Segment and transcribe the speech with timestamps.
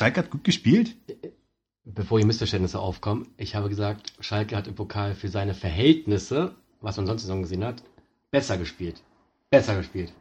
[0.00, 0.96] Schalke hat gut gespielt?
[1.84, 6.96] Bevor hier Missverständnisse aufkommen, ich habe gesagt, Schalke hat im Pokal für seine Verhältnisse, was
[6.96, 7.82] man sonst Saison gesehen hat,
[8.30, 9.02] besser gespielt.
[9.50, 10.14] Besser gespielt.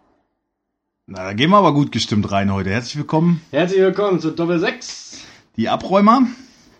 [1.06, 2.72] Na, da gehen wir aber gut gestimmt rein heute.
[2.72, 5.24] Herzlich willkommen, Herzlich willkommen zu Doppel 6.
[5.56, 6.28] die Abräumer.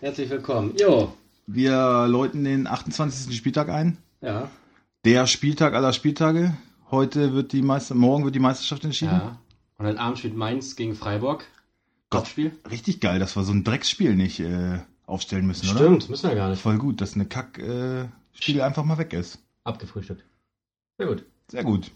[0.02, 0.76] Herzlich willkommen.
[0.78, 1.14] Jo.
[1.48, 3.34] Wir läuten den 28.
[3.34, 3.98] Spieltag ein.
[4.20, 4.52] Ja.
[5.06, 6.54] Der Spieltag aller Spieltage.
[6.92, 9.14] Heute wird die Meister, morgen wird die Meisterschaft entschieden.
[9.14, 9.40] ja.
[9.78, 11.46] Und heute Abend spielt Mainz gegen Freiburg.
[12.10, 12.52] Kopfspiel.
[12.70, 15.80] Richtig geil, dass wir so ein Drecksspiel nicht äh, aufstellen müssen, oder?
[15.80, 16.62] Stimmt, müssen wir gar nicht.
[16.62, 19.40] Voll gut, dass eine Kack-Spiel äh, einfach mal weg ist.
[19.64, 20.24] Abgefrühstückt.
[20.98, 21.24] Sehr gut.
[21.50, 21.92] Sehr gut.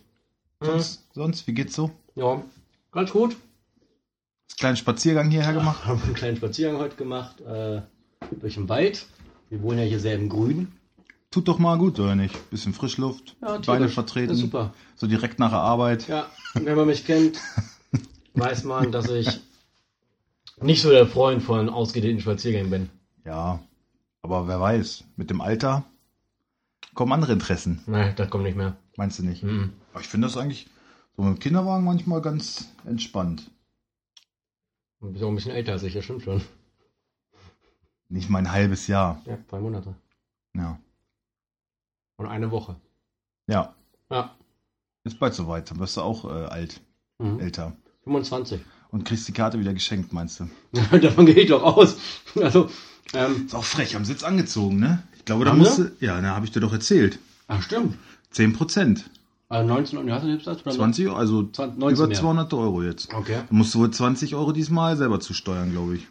[0.62, 1.92] Sonst, sonst wie geht's so?
[2.16, 2.42] Ja,
[2.92, 3.36] ganz gut.
[4.58, 5.86] Kleinen Spaziergang hierher gemacht.
[5.86, 7.82] Haben einen kleinen Spaziergang heute gemacht, äh,
[8.40, 9.08] durch den Wald.
[9.50, 10.72] Wir wohnen ja hier sehr im Grün.
[11.32, 12.50] Tut doch mal gut, oder nicht?
[12.52, 14.36] Bisschen Frischluft, Ja, Beine vertreten.
[14.36, 14.74] Super.
[14.96, 16.08] So direkt nach der Arbeit.
[16.08, 17.40] Ja, wenn man mich kennt,
[18.36, 19.40] weiß man, dass ich
[20.62, 22.90] nicht so der Freund von ausgedehnten Spaziergängen bin.
[23.26, 23.60] Ja,
[24.22, 25.84] aber wer weiß, mit dem Alter
[26.94, 27.82] kommen andere Interessen.
[27.88, 28.76] Nein, das kommt nicht mehr.
[28.98, 29.44] Meinst du nicht?
[29.44, 29.74] Mhm.
[29.92, 30.68] Aber ich finde das eigentlich
[31.16, 33.50] so mit dem Kinderwagen manchmal ganz entspannt.
[35.00, 36.42] Du bist auch ein bisschen älter als ich, das stimmt schon.
[38.10, 39.22] Nicht mal ein halbes Jahr.
[39.26, 39.96] Ja, zwei Monate.
[40.56, 40.80] Ja.
[42.18, 42.76] Und eine Woche.
[43.48, 43.74] Ja,
[44.10, 44.36] Ja.
[45.04, 45.70] ist bald soweit.
[45.72, 46.82] Dann wirst du auch äh, alt,
[47.20, 47.40] Mhm.
[47.40, 47.74] älter.
[48.04, 48.62] 25.
[48.94, 50.48] Und kriegst die Karte wieder geschenkt, meinst du?
[51.00, 51.98] Davon gehe ich doch aus.
[52.40, 52.70] Also,
[53.16, 55.02] ähm, Ist auch frech, am Sitz angezogen, ne?
[55.18, 55.86] Ich glaube, da Haben musst wir?
[55.86, 56.06] du.
[56.06, 57.18] Ja, na, habe ich dir doch erzählt.
[57.48, 57.98] ach stimmt.
[58.30, 59.10] 10 Prozent.
[59.50, 60.62] Also 19 und hast du den Platz?
[60.62, 62.18] Oder 20, Euro, also 20, 19 über mehr.
[62.20, 63.14] 200 Euro jetzt.
[63.14, 63.38] Okay.
[63.50, 66.08] Da musst du wohl 20 Euro diesmal selber zusteuern, glaube ich.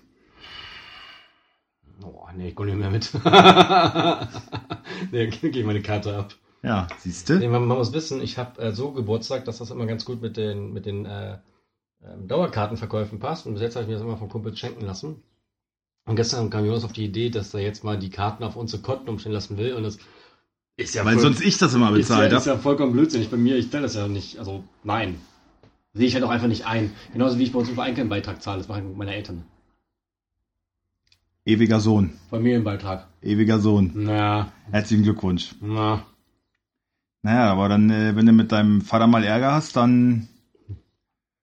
[2.04, 3.10] Oh, nee, ich komme nicht mehr mit.
[5.12, 6.34] nee, ich meine Karte ab.
[6.64, 7.48] Ja, siehst Nee, du?
[7.48, 10.36] man, man muss wissen, ich habe äh, so Geburtstag, dass das immer ganz gut mit
[10.36, 11.38] den, mit den äh,
[12.04, 13.46] ähm, Dauerkartenverkäufen passt.
[13.46, 15.22] Und bis jetzt habe ich mir das immer vom Kumpel schenken lassen.
[16.04, 18.82] Und gestern kam Jonas auf die Idee, dass er jetzt mal die Karten auf unsere
[18.82, 19.74] Konten umstellen lassen will.
[19.74, 19.98] Und das
[20.76, 22.56] ist ja Weil voll- sonst ich das immer ist ja, bezahlt ist habe.
[22.56, 23.30] ja vollkommen blödsinnig.
[23.30, 24.38] Bei mir, ich stelle das ja nicht.
[24.38, 25.20] Also, nein.
[25.94, 26.92] Sehe ich halt auch einfach nicht ein.
[27.12, 28.58] Genauso wie ich bei uns im Verein keinen Beitrag zahle.
[28.58, 29.44] Das machen meine Eltern.
[31.44, 32.12] Ewiger Sohn.
[32.30, 33.08] Familienbeitrag.
[33.20, 33.90] Ewiger Sohn.
[33.94, 35.54] Na, Herzlichen Glückwunsch.
[35.60, 36.06] na.
[37.24, 40.28] Naja, aber dann, äh, wenn du mit deinem Vater mal Ärger hast, dann.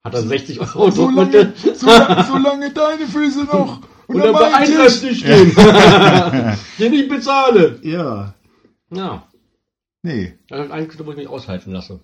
[0.03, 1.73] Hat er 60 Euro so, lange, so,
[2.27, 3.81] so lange deine Füße noch.
[4.07, 4.75] Und dann mein Tisch.
[4.79, 6.57] Eintracht nicht stehen.
[6.79, 7.79] Den ich bezahle.
[7.83, 8.33] Ja.
[8.91, 9.27] Ja.
[10.01, 10.33] Nee.
[10.47, 11.99] Das ist eigentlich, wo ich mich aushalten lasse.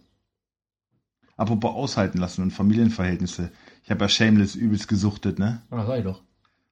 [1.38, 3.52] Apropos aushalten lassen und Familienverhältnisse.
[3.84, 5.64] Ich habe ja Shameless übelst gesuchtet, ne?
[5.72, 6.22] Ah, ich doch.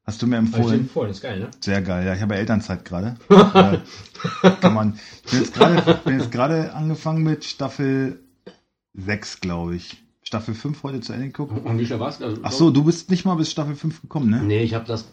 [0.06, 0.80] Hast du mir Hab ich empfohlen?
[0.82, 1.50] empfohlen, ist geil, ne?
[1.62, 2.14] Sehr geil, ja.
[2.14, 3.16] Ich habe ja Elternzeit gerade.
[3.30, 3.82] ja,
[4.62, 5.00] kann man.
[5.32, 5.52] Ich
[6.04, 8.24] bin jetzt gerade angefangen mit Staffel
[8.94, 10.03] 6, glaube ich.
[10.24, 11.66] Staffel 5 heute zu Ende geguckt.
[11.66, 12.22] Und wie war's?
[12.22, 14.42] Also, Ach so, du bist nicht mal bis Staffel 5 gekommen, ne?
[14.42, 15.12] Nee, ich habe das.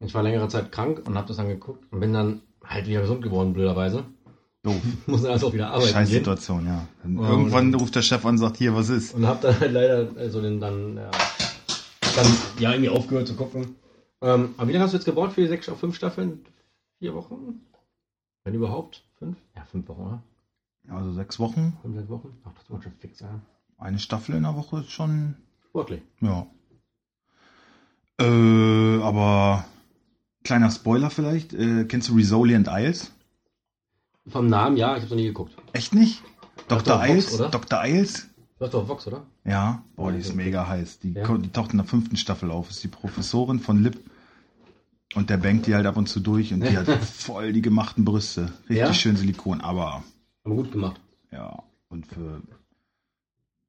[0.00, 3.02] Ich war längere Zeit krank und habe das dann geguckt und bin dann halt wieder
[3.02, 4.04] gesund geworden, blöderweise.
[4.62, 4.80] Doof.
[5.06, 6.08] Muss dann also auch wieder arbeiten Scheiß.
[6.08, 6.86] Situation, ja.
[7.04, 9.14] Oh, irgendwann ruft der Chef an und sagt, hier, was ist?
[9.14, 11.10] Und habe dann halt leider äh, so den dann, ja,
[12.16, 12.26] dann
[12.58, 13.76] ja irgendwie aufgehört zu gucken.
[14.22, 16.44] Ähm, aber wie lange hast du jetzt gebraucht für die sechs auf fünf Staffeln?
[16.98, 17.62] Vier Wochen?
[18.44, 19.04] Wenn überhaupt?
[19.18, 19.38] Fünf?
[19.56, 20.22] Ja, fünf Wochen, oder?
[20.88, 22.36] Ja, Also sechs Wochen, Fünf, sechs Wochen?
[22.44, 23.40] Ach, das war schon fix, ja.
[23.80, 25.34] Eine Staffel in der Woche ist schon,
[25.68, 26.02] Sportlich.
[26.20, 26.46] ja.
[28.20, 29.64] Äh, aber
[30.44, 31.52] kleiner Spoiler vielleicht.
[31.54, 33.12] Äh, kennst du Risoli and Isles?
[34.26, 35.54] Vom Namen, ja, ich habe noch nie geguckt.
[35.72, 36.22] Echt nicht?
[36.68, 36.98] Dr.
[36.98, 37.40] Vox, Isles?
[37.40, 37.48] oder?
[37.48, 37.84] Dr.
[37.84, 38.28] Isles?
[38.58, 39.22] Du hast doch Vox, oder?
[39.44, 39.82] Ja.
[39.96, 40.98] Boah, die ist mega heiß.
[40.98, 41.36] Die, Ja.
[41.38, 42.68] die taucht in der fünften Staffel auf.
[42.70, 43.98] Ist die Professorin von Lip.
[45.14, 48.04] Und der bangt die halt ab und zu durch und die hat voll die gemachten
[48.04, 48.52] Brüste.
[48.68, 48.92] Richtig Ja?
[48.94, 50.04] schön Silikon, aber
[50.44, 51.00] Aber gut gemacht.
[51.32, 51.62] ja.
[51.88, 52.42] Und für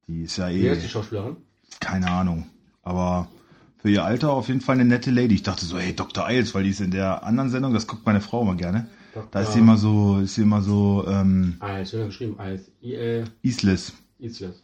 [0.07, 1.37] die ist ja Wie heißt die eh, Schauspielerin?
[1.79, 2.47] keine Ahnung.
[2.83, 3.27] Aber
[3.77, 5.35] für ihr Alter auf jeden Fall eine nette Lady.
[5.35, 6.29] Ich dachte so, hey, Dr.
[6.29, 8.87] Isles, weil die ist in der anderen Sendung, das guckt meine Frau immer gerne.
[9.31, 13.25] Da ist sie immer so, ist sie immer so, ähm, Als, schön geschrieben, als IL
[13.41, 13.93] Isles.
[14.19, 14.63] Isles.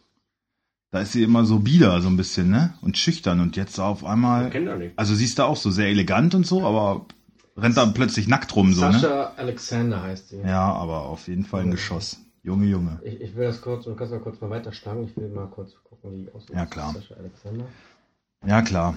[0.90, 2.72] Da ist sie immer so bieder, so ein bisschen, ne?
[2.80, 3.40] Und schüchtern.
[3.40, 4.48] Und jetzt auf einmal.
[4.48, 4.98] Kennt nicht.
[4.98, 7.04] Also sie ist da auch so sehr elegant und so, aber
[7.58, 8.92] rennt da plötzlich nackt rum, so, ne?
[8.92, 10.38] Sascha Alexander heißt sie.
[10.38, 12.18] Ja, aber auf jeden Fall ein Geschoss.
[12.42, 13.00] Junge, Junge.
[13.04, 15.04] Ich, ich will das kurz, du kannst mal kurz mal weiter schlagen.
[15.04, 16.54] Ich will mal kurz gucken, wie die aussieht.
[16.54, 16.92] Ja, klar.
[16.94, 17.66] Sascha Alexander.
[18.46, 18.96] Ja, klar.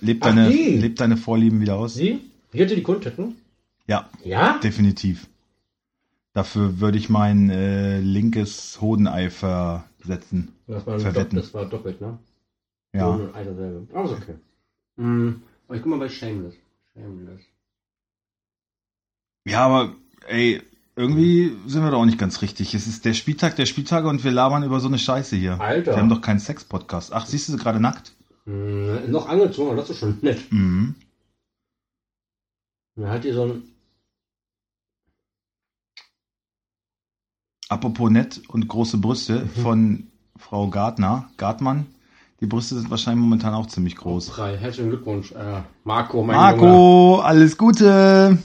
[0.00, 0.76] Lebt Ach, deine, die.
[0.76, 1.94] lebt deine Vorlieben wieder aus?
[1.94, 2.20] Sie?
[2.52, 3.36] Die hatte die Kundtitten?
[3.86, 4.58] Ja, Ja?
[4.58, 5.28] definitiv.
[6.32, 10.52] Dafür würde ich mein äh, linkes Hodenei versetzen.
[10.66, 11.36] Das war, Verwetten.
[11.36, 12.18] das war doppelt, ne?
[12.92, 13.06] Ja.
[13.06, 13.86] Und ein dasselbe.
[13.94, 14.34] Aber ist okay.
[14.96, 15.42] Mhm.
[15.66, 16.54] Aber ich guck mal bei Shameless.
[16.94, 17.40] Shameless.
[19.46, 19.94] Ja, aber
[20.26, 20.62] ey,
[20.96, 22.74] irgendwie sind wir da auch nicht ganz richtig.
[22.74, 25.60] Es ist der Spieltag der Spieltage und wir labern über so eine Scheiße hier.
[25.60, 25.92] Alter.
[25.92, 27.12] Wir haben doch keinen Sex-Podcast.
[27.12, 28.12] Ach, siehst du sie gerade nackt?
[28.44, 29.00] Mhm.
[29.08, 30.52] Noch angezogen, aber das ist schon nett.
[30.52, 30.94] Mhm.
[32.96, 33.62] Dann hat ihr so ein.
[37.68, 39.62] Apropos nett und große Brüste Mhm.
[39.62, 40.06] von
[40.36, 41.86] Frau Gartner, Gartmann.
[42.40, 44.36] Die Brüste sind wahrscheinlich momentan auch ziemlich groß.
[44.36, 46.62] Herzlichen Glückwunsch, äh, Marco, mein Junge.
[46.68, 48.38] Marco, alles Gute.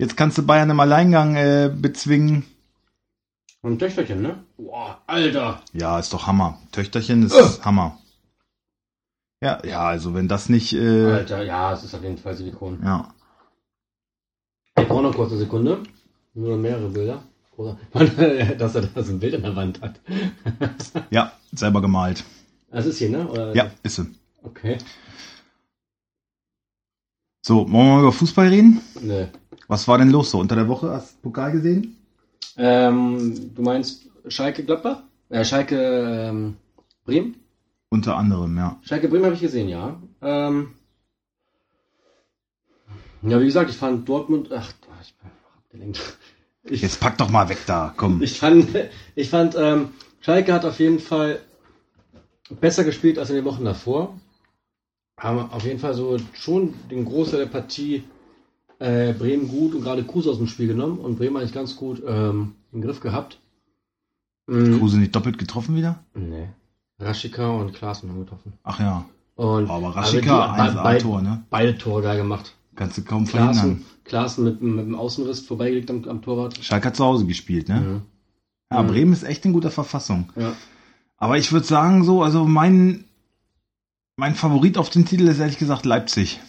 [0.00, 2.44] Jetzt kannst du Bayern im Alleingang äh, bezwingen.
[3.60, 4.42] Und Töchterchen, ne?
[4.56, 5.60] Boah, Alter.
[5.74, 6.58] Ja, ist doch Hammer.
[6.72, 7.62] Töchterchen ist Äh.
[7.62, 7.98] Hammer.
[9.42, 12.78] Ja, ja, also wenn das nicht, äh, Alter, ja, es ist auf jeden Fall Silikon.
[12.82, 13.12] ja.
[14.78, 15.82] Ich brauche noch kurz eine Sekunde.
[16.32, 17.22] Nur mehrere Bilder.
[17.54, 17.76] Großer-
[18.56, 20.00] Dass er da so ein Bild an der Wand hat.
[21.10, 22.24] Ja, selber gemalt.
[22.70, 23.28] Das ist hier, ne?
[23.28, 23.54] Oder?
[23.54, 24.06] Ja, ist sie.
[24.42, 24.78] Okay.
[27.50, 28.80] So, wollen wir mal über Fußball reden?
[29.00, 29.28] Ne.
[29.66, 30.88] Was war denn los so unter der Woche?
[30.90, 31.96] Hast du Pokal gesehen?
[32.56, 35.02] Ähm, du meinst Schalke Gladbach?
[35.30, 36.58] Äh, Schalke ähm,
[37.04, 37.34] Bremen?
[37.88, 38.78] Unter anderem, ja.
[38.84, 40.00] Schalke Bremen habe ich gesehen, ja.
[40.22, 40.74] Ähm,
[43.22, 44.50] ja, wie gesagt, ich fand Dortmund.
[44.54, 44.72] Ach,
[45.02, 46.00] ich bin abgelenkt.
[46.62, 48.22] Ich, Jetzt pack doch mal weg da, komm.
[48.22, 48.68] ich fand,
[49.16, 49.88] ich fand ähm,
[50.20, 51.40] Schalke hat auf jeden Fall
[52.60, 54.14] besser gespielt als in den Wochen davor.
[55.20, 58.02] Haben auf jeden Fall so schon den Großteil der Partie
[58.78, 62.02] äh, Bremen gut und gerade Kruse aus dem Spiel genommen und Bremen eigentlich ganz gut
[62.06, 63.38] ähm, im Griff gehabt.
[64.46, 64.78] Mhm.
[64.78, 65.98] Kruse nicht doppelt getroffen wieder?
[66.14, 66.48] Nee.
[66.98, 68.54] Raschika und Klaassen haben getroffen.
[68.64, 69.04] Ach ja.
[69.36, 71.42] Und Aber also Raschika, die- 1 beid- Tor, ne?
[71.50, 72.54] Beide Tore geil gemacht.
[72.74, 73.54] Kannst du kaum verhindern.
[73.54, 76.58] Klaassen, Klaassen mit, mit dem Außenriss vorbeigelegt am, am Torwart.
[76.62, 77.80] Schalke hat zu Hause gespielt, ne?
[77.80, 78.02] Mhm.
[78.72, 78.86] Ja, Mhm.
[78.88, 80.30] Bremen ist echt in guter Verfassung.
[80.36, 80.52] Ja.
[81.18, 83.04] Aber ich würde sagen so, also mein,
[84.20, 86.40] mein Favorit auf den Titel ist ehrlich gesagt Leipzig.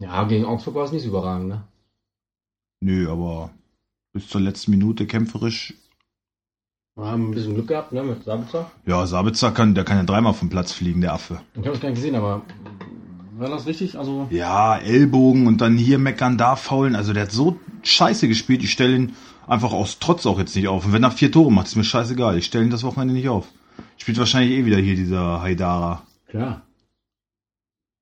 [0.00, 1.64] ja, gegen Augsburg war es nicht überragend, ne?
[2.80, 3.50] Nö, aber
[4.14, 5.74] bis zur letzten Minute kämpferisch.
[6.96, 8.70] Wir haben ein bisschen Glück gehabt, ne, mit Sabitzer.
[8.86, 11.42] Ja, Sabitzer kann, der kann ja dreimal vom Platz fliegen, der Affe.
[11.52, 12.42] Ich habe es gar nicht gesehen, aber
[13.38, 13.98] war das richtig?
[13.98, 16.96] Also, Ja, Ellbogen und dann hier meckern, da faulen.
[16.96, 18.62] Also der hat so scheiße gespielt.
[18.62, 19.16] Ich stelle ihn
[19.46, 20.86] einfach aus Trotz auch jetzt nicht auf.
[20.86, 22.38] Und wenn er vier Tore macht, ist mir scheißegal.
[22.38, 23.48] Ich stelle ihn das Wochenende nicht auf.
[23.96, 26.02] Spielt wahrscheinlich eh wieder hier dieser Haidara.
[26.26, 26.62] klar.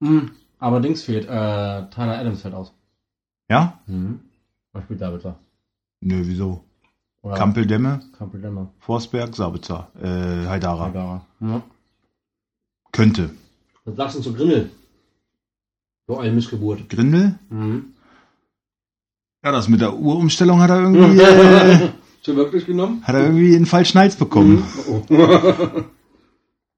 [0.00, 0.30] Mhm.
[0.58, 2.72] Aber Dings fehlt, äh, Tyler Adams fällt aus.
[3.48, 3.80] Ja?
[3.86, 4.20] Mhm.
[4.72, 5.38] Was spielt Sabitzer?
[6.00, 6.64] Nö, wieso?
[7.22, 8.70] Oder Kampel Demme, Kampel Dämmer.
[8.78, 10.86] Forsberg, Sabitzer, äh, Haidara.
[10.86, 11.26] Agara.
[11.40, 11.62] Ja.
[12.92, 13.30] Könnte.
[13.84, 14.70] Was sagst du zu Grindel?
[16.06, 16.88] So eine Missgeburt.
[16.88, 17.38] Grindel?
[17.50, 17.94] Mhm.
[19.44, 21.88] Ja, das mit der Uhrumstellung hat er irgendwie, äh,
[22.24, 23.02] Schon wirklich genommen?
[23.04, 24.62] hat er irgendwie einen falschen Hals bekommen.
[25.08, 25.84] Mhm.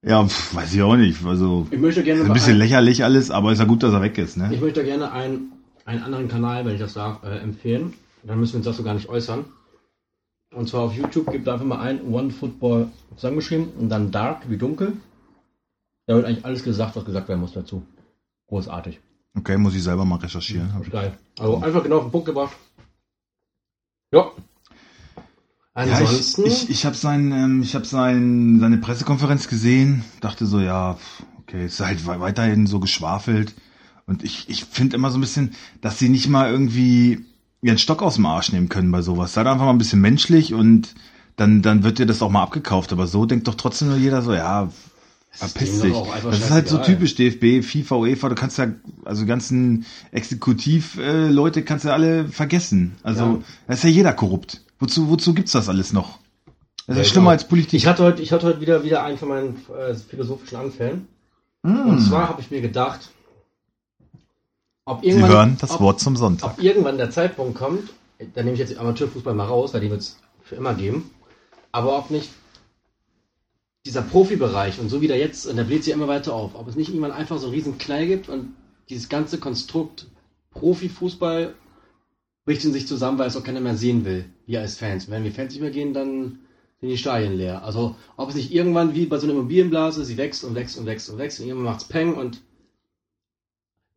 [0.05, 1.25] Ja, pf, weiß ich auch nicht.
[1.25, 3.93] Also, Ich möchte gerne ist ein bisschen ein, lächerlich alles, aber ist ja gut, dass
[3.93, 4.51] er weg ist, ne?
[4.53, 5.53] ich möchte gerne einen,
[5.85, 7.93] einen anderen Kanal, wenn ich das darf, äh, empfehlen.
[8.25, 9.45] Dann müssen wir uns dazu gar nicht äußern.
[10.55, 14.59] Und zwar auf YouTube gibt einfach mal ein One Football zusammengeschrieben und dann Dark wie
[14.59, 14.95] dunkel.
[16.07, 17.83] Da wird eigentlich alles gesagt, was gesagt werden muss dazu.
[18.49, 19.01] Großartig.
[19.39, 20.69] Okay, muss ich selber mal recherchieren.
[20.91, 21.17] Geil.
[21.39, 22.57] Also einfach genau auf den Punkt gebracht.
[24.13, 24.31] Ja.
[25.75, 26.47] Ja, ich, Ansonsten.
[26.47, 30.99] ich, ich habe sein, ähm, ich habe sein, seine Pressekonferenz gesehen, dachte so, ja,
[31.41, 33.55] okay, ist halt wei- weiterhin so geschwafelt.
[34.07, 37.25] Und ich, ich finde immer so ein bisschen, dass sie nicht mal irgendwie
[37.63, 39.33] ihren Stock aus dem Arsch nehmen können bei sowas.
[39.33, 40.95] Seid einfach mal ein bisschen menschlich und
[41.37, 42.93] dann, dann wird dir das auch mal abgekauft.
[42.93, 44.69] Aber so denkt doch trotzdem nur jeder so, ja,
[45.31, 45.95] verpiss dich.
[46.25, 48.67] Das ist halt so typisch DFB, FIFA, UEFA, du kannst ja,
[49.07, 52.97] also ganzen Exekutiv-Leute äh, kannst du alle vergessen.
[53.03, 53.39] Also, Ja.
[53.69, 54.62] da ist ja jeder korrupt.
[54.83, 56.19] Wozu, wozu gibt's das alles noch?
[56.89, 57.31] Das ist ja schlimmer genau.
[57.31, 57.75] als Politik.
[57.75, 61.07] Ich hatte heute, ich hatte heute wieder, wieder einen von meinen äh, philosophischen Anfällen.
[61.63, 62.01] Und Hm.
[62.01, 63.11] zwar habe ich mir gedacht,
[64.85, 66.55] ob Sie irgendwann, hören das ob, Wort zum Sonntag.
[66.55, 67.91] ob irgendwann der Zeitpunkt kommt,
[68.35, 71.11] da nehme ich jetzt den Amateurfußball mal raus, weil die wird es für immer geben,
[71.71, 72.31] aber ob nicht
[73.87, 76.67] dieser Profibereich und so wie der jetzt, und der bläht sich immer weiter auf, ob
[76.67, 78.57] es nicht irgendwann einfach so einen riesen Knall gibt und
[78.89, 80.09] dieses ganze Konstrukt
[80.51, 81.55] Profifußball
[82.45, 85.09] bricht in sich zusammen, weil es auch keiner mehr sehen will, wir als Fans.
[85.11, 86.39] Wenn wir Fans nicht mehr gehen, dann
[86.81, 87.63] sind die Stadien leer.
[87.65, 90.87] Also ob es nicht irgendwann wie bei so einer Immobilienblase, sie wächst und wächst und
[90.87, 92.41] wächst und wächst und irgendwann macht's Peng und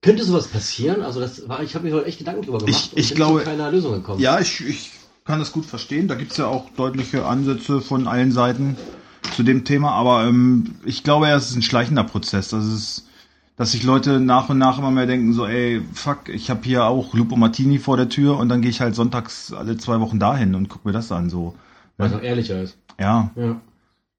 [0.01, 1.01] könnte sowas passieren?
[1.01, 3.39] Also das war, ich habe mir heute echt Gedanken drüber gemacht Ich- und ich glaube-
[3.39, 4.21] zu keiner Lösung gekommen.
[4.21, 4.91] Ja, ich, ich
[5.23, 6.07] kann das gut verstehen.
[6.07, 8.77] Da gibt's ja auch deutliche Ansätze von allen Seiten
[9.35, 9.93] zu dem Thema.
[9.93, 12.49] Aber ähm, ich glaube, ja, es ist ein schleichender Prozess.
[12.49, 13.07] Das ist,
[13.57, 16.85] dass sich Leute nach und nach immer mehr denken, so, ey, fuck, ich habe hier
[16.85, 20.19] auch Lupo Martini vor der Tür und dann gehe ich halt sonntags alle zwei Wochen
[20.19, 21.29] dahin und guck mir das an.
[21.29, 21.55] So,
[21.97, 22.77] Weil es auch ehrlicher ist.
[22.99, 23.55] ja, Ja.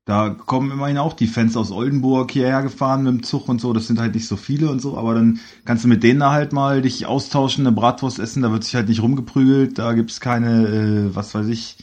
[0.06, 3.72] da kommen immerhin auch die Fans aus Oldenburg hierher gefahren mit dem Zug und so.
[3.74, 6.32] Das sind halt nicht so viele und so, aber dann kannst du mit denen da
[6.32, 8.42] halt mal dich austauschen, eine Bratwurst essen.
[8.42, 9.78] Da wird sich halt nicht rumgeprügelt.
[9.78, 11.76] Da gibt's keine, äh, was weiß ich,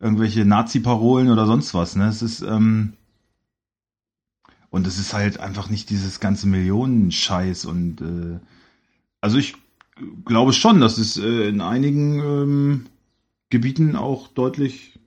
[0.00, 1.96] irgendwelche Nazi-Parolen oder sonst was.
[1.96, 2.92] Ne, es ist ähm,
[4.70, 8.38] und es ist halt einfach nicht dieses ganze Millionenscheiß und äh,
[9.20, 9.54] Also ich
[10.24, 12.86] glaube schon, dass es äh, in einigen ähm,
[13.50, 14.98] Gebieten auch deutlich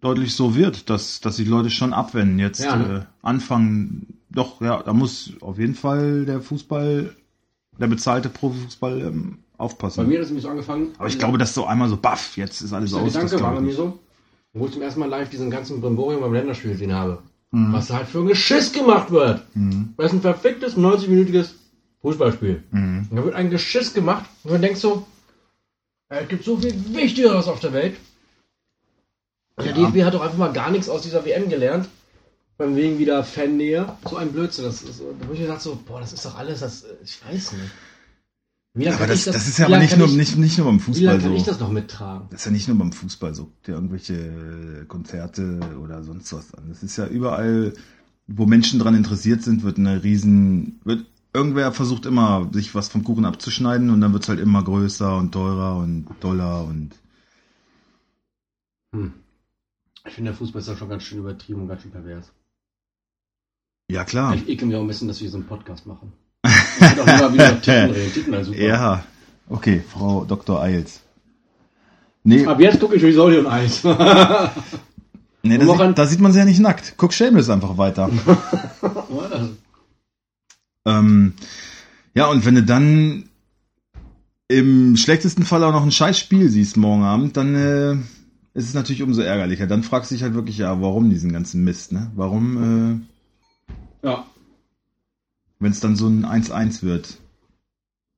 [0.00, 3.06] deutlich so wird, dass, dass sich Leute schon abwenden, jetzt Ja, ne?
[3.06, 4.18] äh, anfangen.
[4.30, 7.14] Doch, ja, da muss auf jeden Fall der Fußball,
[7.78, 10.02] der bezahlte Profifußball ähm, aufpassen.
[10.02, 10.88] Bei mir hat es nämlich so angefangen.
[10.96, 13.08] Aber ich glaube, dass so einmal so baff, jetzt ist alles der aus.
[13.08, 13.98] Gedanke das war bei ich mir so,
[14.54, 17.22] wo ich zum ersten Mal live diesen ganzen Brimborium beim Länderspiel gesehen habe.
[17.50, 17.72] Mhm.
[17.72, 19.44] Was halt für ein Geschiss gemacht wird.
[19.54, 19.94] Mhm.
[19.96, 21.50] Das ist ein verficktes 90-minütiges
[22.02, 22.62] Fußballspiel.
[22.70, 23.08] Mhm.
[23.10, 25.06] Und da wird ein Geschiss gemacht und man denkt so,
[26.08, 27.96] es gibt so viel Wichtigeres auf der Welt.
[29.56, 29.86] Und der Ja.
[29.90, 31.88] DFB hat doch einfach mal gar nichts aus dieser WM gelernt.
[32.56, 33.96] Von wegen wieder Fannähe.
[34.08, 34.64] So ein Blödsinn.
[34.66, 37.18] Das ist, da habe ich mir gedacht so, boah, das ist doch alles, das, ich
[37.24, 37.70] weiß nicht.
[38.74, 40.58] Wie lange Aber das, ich das ist wie ja aber nicht nur, ich, nicht, nicht
[40.58, 41.50] nur beim Wie Fußball lange kann ich so.
[41.50, 42.28] das noch mittragen?
[42.30, 46.68] Das ist ja nicht nur beim Fußball so, der irgendwelche Konzerte oder sonst was an.
[46.68, 47.72] Das ist ja überall,
[48.28, 53.02] wo Menschen dran interessiert sind, wird eine riesen, wird irgendwer versucht immer, sich was vom
[53.04, 56.92] Kuchen abzuschneiden und dann wird's halt immer größer und teurer und doller und
[58.92, 59.12] Hm.
[60.06, 62.32] Ich finde, der Fußball ist ja schon ganz schön übertrieben und ganz schön pervers.
[63.90, 64.34] ja klar.
[64.34, 66.12] Ich ekel mir auch ein bisschen, dass wir so einen Podcast machen.
[66.80, 68.12] Ich immer wieder Titten reden.
[68.12, 68.58] Titten wären super.
[68.58, 69.04] Ja,
[69.48, 70.62] okay, Frau Dr.
[70.62, 71.00] Eils.
[72.22, 73.82] Nee, Ab jetzt gucke ich wie Säule und Eis.
[75.42, 76.94] nee da, sieht, da sieht man sie ja nicht nackt.
[76.96, 78.10] Guck Shameless einfach weiter.
[80.86, 81.34] Ähm,
[82.14, 83.24] ja, und wenn du dann
[84.48, 87.92] im schlechtesten Fall auch noch ein Scheißspiel siehst morgen Abend, dann äh,
[88.54, 89.66] ist es natürlich umso ärgerlicher.
[89.66, 92.10] Dann fragst du dich halt wirklich, ja, warum diesen ganzen Mist, ne?
[92.16, 93.04] Warum,
[94.02, 94.24] äh, ja.
[95.60, 97.18] Wenn es dann so ein 1-1 wird?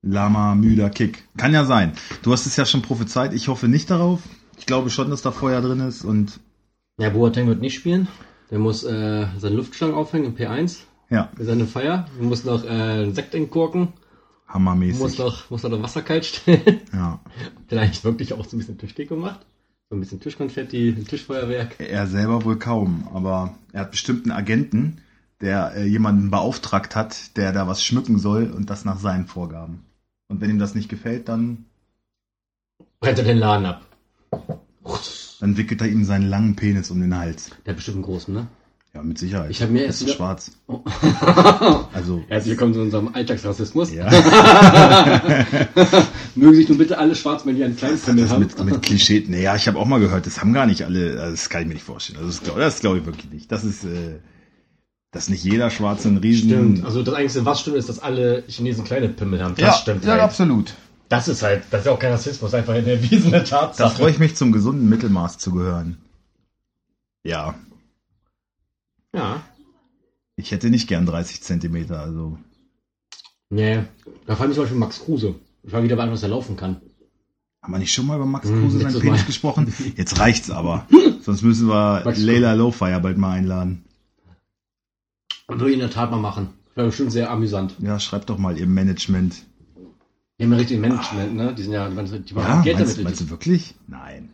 [0.02, 1.24] Lama, müder Kick.
[1.36, 1.92] Kann ja sein.
[2.22, 3.34] Du hast es ja schon prophezeit.
[3.34, 4.20] Ich hoffe nicht darauf.
[4.58, 6.40] Ich glaube schon, dass da Feuer drin ist und
[6.98, 8.08] Ja, Boateng wird nicht spielen.
[8.50, 12.06] Der muss äh, seine Luftschlangen aufhängen im P1 ja, für seine Feier.
[12.18, 13.80] Er muss noch äh, einen Sekt entkorken.
[14.46, 15.18] Muss hammermäßig.
[15.18, 16.80] noch, muss noch Wasser kalt stellen.
[16.92, 17.20] Ja.
[17.70, 19.40] Eigentlich wirklich auch so ein bisschen Tischdeko gemacht?
[19.88, 21.76] So ein bisschen Tischkonfetti, ein Tischfeuerwerk.
[21.78, 24.98] Er selber wohl kaum, aber er hat bestimmt einen Agenten,
[25.42, 29.84] der äh, jemanden beauftragt hat, der da was schmücken soll und das nach seinen Vorgaben.
[30.28, 31.66] Und wenn ihm das nicht gefällt, dann,
[33.00, 33.82] Brennt er den Laden ab.
[35.40, 37.50] dann wickelt er ihm seinen langen Penis um den Hals.
[37.66, 38.46] Der hat bestimmt einen großen, ne?
[38.94, 39.50] Ja, mit Sicherheit.
[39.50, 40.52] Ich habe mir erst ist wieder- schwarz.
[40.68, 40.80] Oh.
[41.94, 43.92] Also, Herzlich willkommen zu unserem Alltagsrassismus.
[43.92, 44.08] ja,
[46.34, 48.40] Mögen sich nun bitte alle Schwarzmänner, die einen kleinen Pimmel das haben.
[48.40, 49.24] mit, mit Klischee.
[49.28, 51.68] Naja, ich habe auch mal gehört, das haben gar nicht alle, also das kann ich
[51.68, 52.18] mir nicht vorstellen.
[52.18, 53.50] Also das glaube glaub ich wirklich nicht.
[53.52, 54.18] Das ist, äh,
[55.12, 56.48] dass nicht jeder Schwarze einen riesen...
[56.50, 56.84] Stimmt.
[56.84, 59.54] Also das Einzige, was stimmt, ist, dass alle Chinesen kleine Pimmel haben.
[59.54, 60.04] Das ja, stimmt.
[60.04, 60.22] ja, halt.
[60.22, 60.74] absolut.
[61.08, 63.94] Das ist halt, das ist auch kein Rassismus, einfach eine erwiesene Da Tatsache.
[63.96, 65.98] freue ich mich zum gesunden Mittelmaß zu gehören.
[67.24, 67.54] Ja,
[69.14, 69.42] Ja.
[70.36, 72.38] ich hätte nicht gern 30 Zentimeter, also.
[73.50, 73.80] Nee.
[74.26, 75.34] Da fand ich zum Beispiel Max Kruse.
[75.62, 76.80] Ich war wieder bei einem, was er laufen kann.
[77.62, 79.72] Haben wir nicht schon mal über Max Hm, Kruse sein letztes Penis gesprochen?
[79.96, 80.86] Jetzt reicht's aber.
[81.20, 83.84] Sonst müssen wir Max Leila Lowfire bald mal einladen.
[85.52, 86.48] Und würde ich in der Tat mal machen.
[86.74, 87.74] Wäre bestimmt sehr amüsant.
[87.80, 89.42] Ja, schreibt doch mal ihr Management.
[90.38, 91.54] Die haben ja richtig Management, ne?
[91.54, 93.04] Die sind ja, die machen Ja, Geld meinst, damit.
[93.04, 93.74] meinst du wirklich?
[93.86, 94.30] Nein,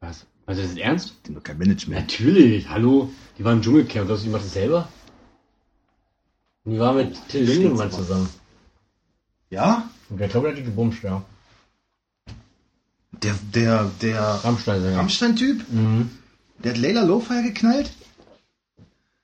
[0.00, 0.26] Was?
[0.44, 1.14] Also das ist ernst?
[1.24, 2.00] die haben doch kein Management.
[2.00, 3.10] Natürlich, hallo.
[3.38, 4.88] Die waren im Dschungelcamp, das die macht das selber.
[6.64, 8.28] Und die war mit Till Lindemann zusammen.
[9.50, 9.88] Ja?
[10.10, 11.22] Und der der hat die gebumst, ja.
[13.22, 14.20] Der, der, der.
[14.20, 15.64] Rammstein-Typ?
[15.70, 16.10] Mhm.
[16.62, 17.90] Der hat Leila Lowfire geknallt?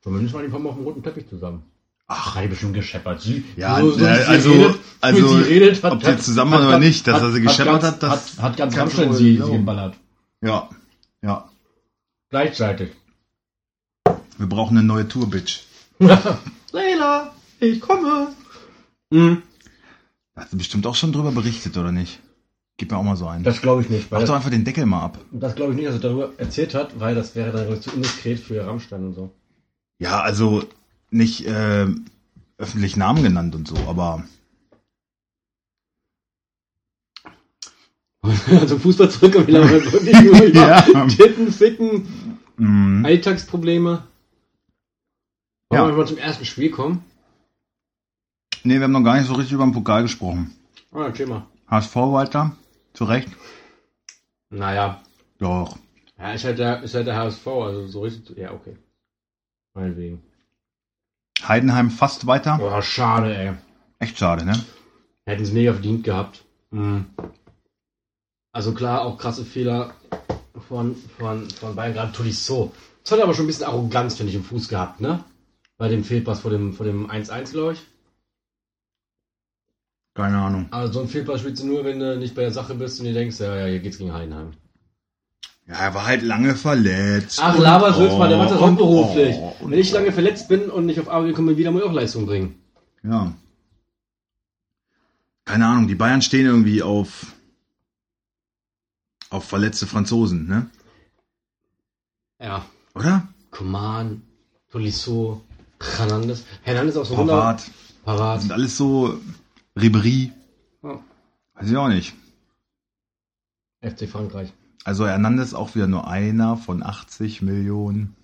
[0.03, 1.63] Zumindest waren die kommen auf dem roten Teppich zusammen.
[2.09, 3.23] Ach, Hat die bestimmt gescheppert.
[3.23, 6.67] Sie, Ja, so, so, äh, sie also- redet, also, sie redet, ob die zusammen waren
[6.67, 9.95] oder nicht, dass er sie gescheppert hat, das hat, hat ganz Rammstein sie, sie geballert.
[10.43, 10.69] ja,
[11.23, 11.49] ja.
[12.31, 12.91] Gleichzeitig.
[14.39, 15.61] Wir brauchen eine neue Tour, Bitch.
[16.73, 18.29] Leila, ich komme.
[19.11, 19.43] Mhm.
[20.35, 22.19] Da hast du bestimmt auch schon drüber berichtet, oder nicht?
[22.79, 23.45] Gib mir auch mal so einen.
[23.45, 24.11] Das glaube ich nicht.
[24.11, 25.19] Mach doch einfach den Deckel mal ab.
[25.31, 27.91] das glaube ich nicht, dass er darüber erzählt hat, weil das wäre dann ich, zu
[27.91, 29.31] indiskret für Rammstein und so.
[29.99, 30.65] Ja, also
[31.11, 31.87] nicht äh,
[32.59, 34.25] öffentlich Namen genannt und so, aber
[38.67, 41.07] Zum Fußball zurück und wieder mal wirklich nur über Ja.
[41.09, 44.05] Titten, Ficken, mh, Alltagsprobleme.
[45.71, 45.89] Wollen Ja.
[45.89, 47.05] wir mal zum ersten Spiel kommen?
[48.65, 50.55] nee, wir haben noch gar nicht so richtig über den Pokal gesprochen.
[50.93, 51.47] Ah, erzähl mal.
[51.69, 52.55] HSV weiter,
[52.95, 53.29] zu Recht.
[54.51, 55.03] Naja,
[55.39, 55.79] Doch.
[56.19, 58.77] ja, ist halt der, ist halt der HSV, also so richtig, ja, okay.
[59.75, 60.23] Meinetwegen.
[61.43, 62.59] Heidenheim fast weiter.
[62.59, 63.55] Boah, schade, ey.
[63.99, 64.53] Echt schade, ne?
[65.27, 66.45] Hätten es mega verdient gehabt.
[66.71, 67.07] Mhm.
[68.53, 69.95] Also klar, auch krasse Fehler
[70.69, 72.73] von, von, von Bayern, gerade Tolisso.
[73.03, 75.25] Das hat aber schon ein bisschen Arroganz, finde ich, im Fuß gehabt, ne?
[75.79, 77.83] Bei dem Fehlpass vor dem, vor dem 1-1, glaube ich.
[80.15, 80.69] Keine Ahnung.
[80.71, 83.07] Also so ein Fehlpass spielst du nur, wenn du nicht bei der Sache bist und
[83.07, 84.53] dir denkst, ja, ja, hier geht's gegen Heidenheim.
[85.67, 87.39] Ja, er war halt lange verletzt.
[87.43, 89.37] Ach, Laber mal, der macht das oh, auch beruflich.
[89.39, 91.89] oh, und wenn ich lange verletzt bin und nicht auf Arbeit komme, wieder muss ich
[91.89, 92.61] auch Leistung bringen.
[93.03, 93.33] Ja.
[95.45, 97.27] Keine Ahnung, die Bayern stehen irgendwie auf
[99.31, 100.69] auf verletzte Franzosen, ne?
[102.39, 103.29] Ja, Oder?
[103.51, 104.23] Coman,
[104.71, 105.43] Tolisso,
[105.97, 106.45] Hernandez.
[106.63, 107.61] Hernandez auch so wunder- Pavard.
[107.61, 108.41] Das Parat.
[108.43, 109.21] sind alles so
[109.77, 110.33] Ribery.
[110.83, 111.01] Ja.
[111.55, 112.15] Weiß ich auch nicht.
[113.81, 114.53] FC Frankreich.
[114.85, 118.17] Also Hernandez auch wieder nur einer von 80 Millionen.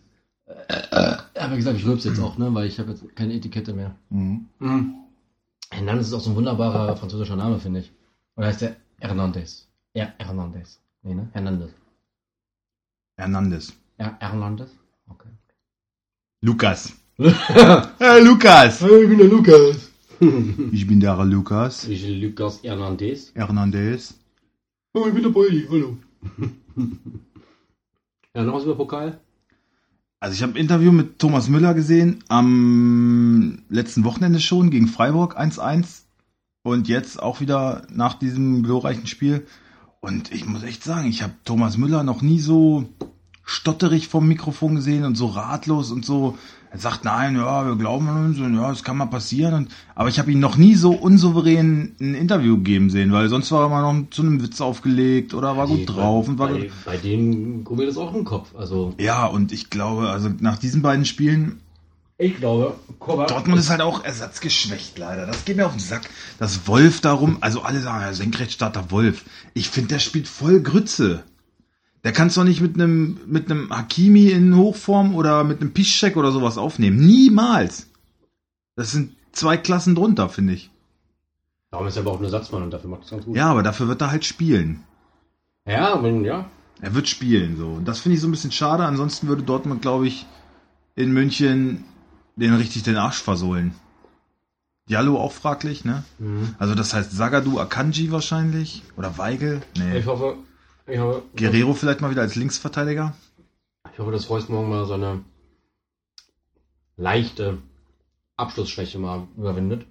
[1.35, 3.95] Aber wie gesagt, ich rülpse jetzt auch, ne, weil ich habe jetzt keine Etikette mehr.
[4.11, 4.47] Mhm.
[4.59, 4.95] Mhm.
[5.71, 7.93] Hernandez ist auch so ein wunderbarer französischer Name, finde ich.
[8.37, 9.69] Oder heißt der Hernandez?
[9.95, 10.81] Ja, Hernandez.
[11.03, 11.29] Nee, ne?
[11.33, 11.71] Hernandez.
[13.17, 13.73] Hernandez.
[13.99, 14.71] Ja, Hernandez?
[15.09, 15.29] Okay.
[16.41, 16.95] Lukas.
[17.17, 17.33] hey,
[17.99, 18.81] Hey Lukas!
[18.81, 19.91] ich bin der Lukas.
[20.73, 21.87] Ich bin der Lukas.
[21.87, 23.33] Ich bin Lukas Hernandez.
[23.35, 24.15] Hernandez.
[24.93, 25.97] Oh, ich bin der Poldi, hallo.
[28.35, 29.21] ja, noch was über Pokal?
[30.21, 35.39] Also ich habe ein Interview mit Thomas Müller gesehen am letzten Wochenende schon gegen Freiburg
[35.39, 36.03] 1-1
[36.63, 39.47] und jetzt auch wieder nach diesem glorreichen Spiel.
[40.01, 42.89] Und ich muss echt sagen, ich habe Thomas Müller noch nie so
[43.45, 46.37] stotterig vom Mikrofon gesehen und so ratlos und so.
[46.71, 49.55] Er sagt, nein, ja, wir glauben an uns und ja, es kann mal passieren.
[49.55, 53.51] Und, aber ich habe ihn noch nie so unsouverän ein Interview geben sehen, weil sonst
[53.53, 56.39] war er immer noch zu einem Witz aufgelegt oder war gut Nee, drauf bei, und
[56.39, 58.55] war bei, bei dem grummelt es auch im Kopf.
[58.55, 61.61] Also, ja, und ich glaube, also nach diesen beiden Spielen
[62.21, 65.25] ich glaube, Kovac Dortmund ist halt auch ersatzgeschwächt, leider.
[65.25, 66.11] Das geht mir auf den Sack.
[66.41, 69.25] Das Wolf darum, also alle sagen, ja, Senkrechtstarter Wolf.
[69.55, 71.23] Ich finde, der spielt voll Grütze.
[72.05, 76.17] Der kannst doch nicht mit einem mit einem Hakimi in Hochform oder mit einem Piszczek
[76.17, 77.05] oder sowas aufnehmen.
[77.05, 77.89] Niemals.
[78.77, 80.71] Das sind zwei Klassen drunter, finde ich.
[81.71, 83.37] Darum ist er aber auch ein Ersatzmann und dafür macht es ganz gut.
[83.37, 84.85] Ja, aber dafür wird er halt spielen.
[85.67, 86.49] Ja, wenn, ja.
[86.81, 87.69] Er wird spielen, so.
[87.69, 88.85] Und das finde ich so ein bisschen schade.
[88.85, 90.27] Ansonsten würde Dortmund, glaube ich,
[90.95, 91.85] in München
[92.37, 93.75] den richtig den Arsch versohlen.
[94.89, 96.05] Diallo auch fraglich, ne?
[96.19, 96.55] Mhm.
[96.59, 98.83] Also das heißt Sagadu Akanji wahrscheinlich.
[98.97, 99.61] Oder Weigel.
[99.77, 99.99] Nee.
[99.99, 100.37] Ich hoffe,
[100.97, 103.15] hoffe, Guerrero vielleicht mal wieder als Linksverteidiger.
[103.93, 105.23] ich hoffe, dass Reus morgen mal so eine
[106.97, 107.59] leichte
[108.37, 109.87] Abschlussschwäche mal überwindet.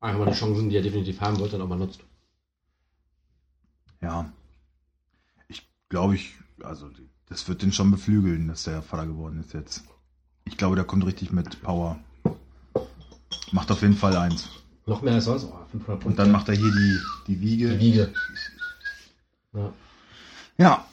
[0.00, 2.00] Einfach mal die Chancen, die er definitiv haben wird, dann auch mal nutzt.
[4.00, 4.30] Ja.
[5.48, 6.90] Ich glaube, ich, also
[7.26, 9.84] das wird den schon beflügeln, dass der Vater geworden ist jetzt.
[10.44, 11.98] Ich glaube, der kommt richtig mit Power.
[13.52, 14.48] Macht auf jeden Fall eins.
[14.86, 15.44] Noch mehr als sonst.
[15.44, 16.08] Oh, 500 Punkte.
[16.08, 16.98] Und dann macht er hier die,
[17.28, 17.68] die Wiege.
[17.76, 18.14] die Wiege.
[19.52, 19.72] Ja.
[20.58, 20.86] Ja.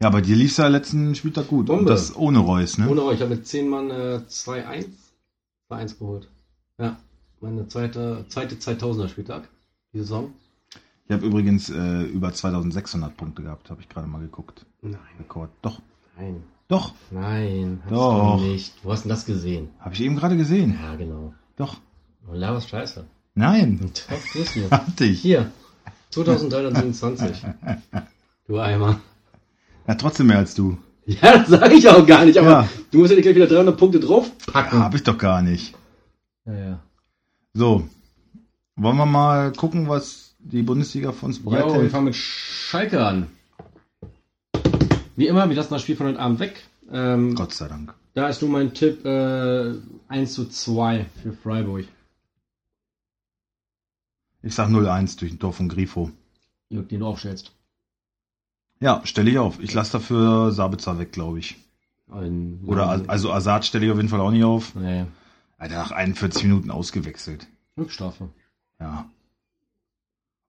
[0.00, 1.70] Ja, bei dir lief's ja letzten Spieltag gut.
[1.70, 1.90] Und Bombe.
[1.90, 2.88] das ohne Reus, ne?
[2.88, 4.86] Ohne euch, ich habe mit 10 Mann äh, 2-1
[5.70, 6.28] 2-1 geholt.
[6.78, 6.96] Ja,
[7.40, 9.48] meine zweite, zweite 2000er Spieltag,
[9.92, 10.32] die Saison.
[11.06, 14.66] Ich habe übrigens äh, über 2600 Punkte gehabt, habe ich gerade mal geguckt.
[14.82, 15.50] Nein, Rekord.
[15.62, 15.80] Doch,
[16.16, 18.38] nein, doch, nein, hast Doch.
[18.38, 18.74] du nicht.
[18.82, 19.68] Wo hast denn das gesehen?
[19.80, 20.78] habe ich eben gerade gesehen.
[20.82, 21.32] Ja, genau.
[21.56, 21.76] Doch.
[22.28, 23.04] Oh, laberst Scheiße.
[23.34, 23.78] Nein,
[24.08, 24.70] Doch, du.
[24.70, 25.20] hatte ich.
[25.20, 25.50] Hier,
[26.10, 27.44] 2327.
[28.46, 29.00] Du Eimer.
[29.86, 30.78] Ja, trotzdem mehr als du.
[31.06, 32.68] Ja, das sage ich auch gar nicht, aber Ja.
[32.90, 34.78] du musst ja nicht gleich wieder 300 Punkte draufpacken.
[34.78, 35.74] Ja, habe ich doch gar nicht.
[36.44, 36.80] Ja, ja.
[37.54, 37.88] So,
[38.76, 41.90] wollen wir mal gucken, was die Bundesliga für uns Jo, wir bereithält?
[41.92, 43.28] fangen mit Schalke an.
[45.16, 46.62] Wie immer, wir lassen das Spiel von heute Abend weg.
[46.90, 47.94] Ähm, Gott sei Dank.
[48.14, 49.74] Da ist nun mein Tipp äh,
[50.08, 51.84] 1 zu 2 für Freiburg.
[54.42, 56.10] Ich sag 0-1 durch ein Tor von Grifo.
[56.68, 57.52] Jörg, den du aufstellst.
[58.80, 59.58] Ja, stelle ich auf.
[59.60, 61.56] Ich lasse dafür Sabitzer weg, glaube ich.
[62.10, 64.74] Ein, Oder As- also Assad stelle ich auf jeden Fall auch nicht auf.
[64.74, 65.06] Nee,
[65.58, 67.46] Alter, nach 41 Minuten ausgewechselt.
[67.78, 68.28] Rückstrafe.
[68.78, 69.06] Ja.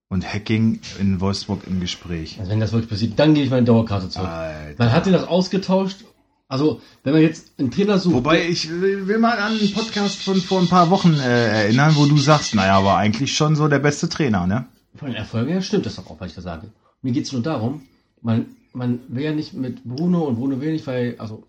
[0.09, 2.37] Und Hacking in Wolfsburg im Gespräch.
[2.39, 4.27] Also wenn das wirklich passiert, dann gehe ich meine Dauerkarte zurück.
[4.27, 4.75] Alter.
[4.83, 6.03] Man hat ihn das ausgetauscht.
[6.49, 8.15] Also, wenn man jetzt einen Trainer sucht.
[8.15, 11.93] Wobei ich will, will mal an einen Podcast von vor ein paar Wochen äh, erinnern,
[11.97, 14.65] wo du sagst, naja, aber eigentlich schon so der beste Trainer, ne?
[14.95, 16.69] Von den Erfolgen her stimmt das doch auch, was ich da sage.
[17.01, 17.81] Mir geht es nur darum,
[18.21, 21.43] man, man will ja nicht mit Bruno und Bruno will nicht, weil, also,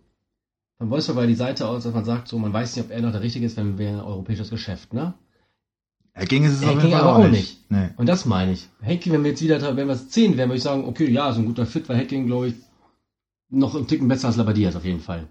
[0.79, 3.01] von Wolfsburg war die Seite aus, dass man sagt, so, man weiß nicht, ob er
[3.01, 5.15] noch der Richtige ist, wenn wir ein europäisches Geschäft, ne?
[6.15, 7.71] Hacking ist es auf Hacking jeden Fall aber auch auch nicht.
[7.71, 7.91] Nee.
[7.97, 8.69] Und das meine ich.
[8.83, 11.33] Hacking, wenn wir jetzt wieder, wenn wir es 10 wären, würde ich sagen, okay, ja,
[11.33, 12.55] so ein guter Fit, weil Hacking, glaube ich,
[13.51, 15.29] noch einen Ticken besser als Labadias auf jeden Fall.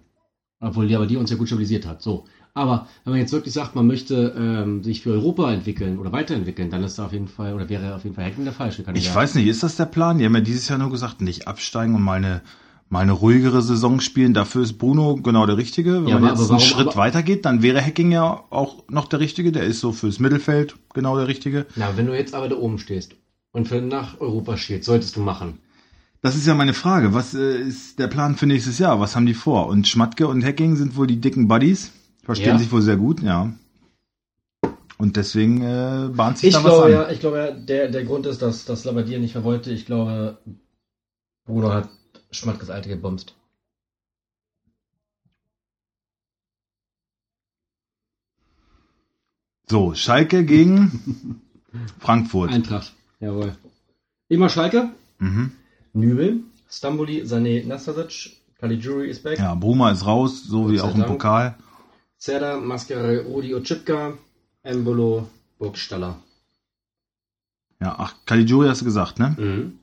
[0.60, 2.02] Obwohl Labadia uns ja gut stabilisiert hat.
[2.02, 2.26] So.
[2.58, 6.70] Aber wenn man jetzt wirklich sagt, man möchte ähm, sich für Europa entwickeln oder weiterentwickeln,
[6.70, 9.08] dann ist da auf jeden Fall, oder wäre auf jeden Fall Hacking der falsche Kandidat.
[9.08, 10.18] Ich weiß nicht, ist das der Plan?
[10.18, 12.42] Die haben ja dieses Jahr nur gesagt, nicht absteigen und mal eine,
[12.90, 14.34] mal eine ruhigere Saison spielen.
[14.34, 16.02] Dafür ist Bruno genau der Richtige.
[16.02, 18.44] Wenn Ja, man jetzt aber einen warum- Schritt aber- weiter geht, dann wäre Hacking ja
[18.50, 19.52] auch noch der Richtige.
[19.52, 21.68] Der ist so fürs Mittelfeld genau der Richtige.
[21.76, 23.16] Na, wenn du jetzt aber da oben stehst
[23.52, 25.60] und für nach Europa schielst, solltest du machen.
[26.24, 27.14] Das ist ja meine Frage.
[27.14, 29.00] Was äh, ist der Plan für nächstes Jahr?
[29.00, 29.68] Was haben die vor?
[29.68, 31.92] Und Schmatke und Hacking sind wohl die dicken Buddies.
[32.28, 32.60] Verstehen Ja.
[32.60, 33.54] sich wohl sehr gut, ja.
[34.98, 36.92] Und deswegen äh, bahnt sich Ich da was glaube, an.
[36.92, 39.72] ja, ich glaube, ja, der, der Grund ist, dass, dass Labadier nicht mehr wollte.
[39.72, 40.38] Ich glaube,
[41.46, 41.88] Bruno hat
[42.32, 43.34] Schmatkes Alte gebomst.
[49.70, 51.42] So, Schalke gegen
[52.00, 52.52] Frankfurt.
[52.52, 52.94] Eintracht.
[53.20, 53.56] Jawohl.
[54.30, 54.90] Immer Schalke.
[55.20, 55.52] Mhm.
[55.94, 59.40] Nübel, Stamboli, Sané, Nastasic, Caligiuri ist back.
[59.40, 61.08] Ja, Bruma ist raus, so Gott wie auch im Dank.
[61.12, 61.56] Pokal.
[62.18, 64.18] Zerda, Mascare, Rudi Otschipka,
[64.64, 66.18] Embolo, Burgstaller.
[67.80, 69.36] Ja, ach, Caligiuri hast du gesagt, ne?
[69.38, 69.80] Mhm.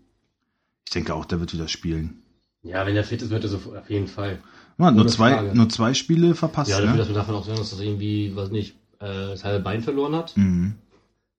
[0.87, 2.23] Ich denke auch, der wird wieder spielen.
[2.63, 4.43] Ja, wenn der fit ist, wird er so auf jeden Fall.
[4.77, 5.55] Man hat nur zwei, Frage.
[5.55, 6.99] nur zwei Spiele verpasst, ja, dafür, ne?
[6.99, 10.17] dass wir davon auch sagen, dass er irgendwie, weiß nicht, äh, das halbe Bein verloren
[10.17, 10.37] hat.
[10.37, 10.75] Mhm.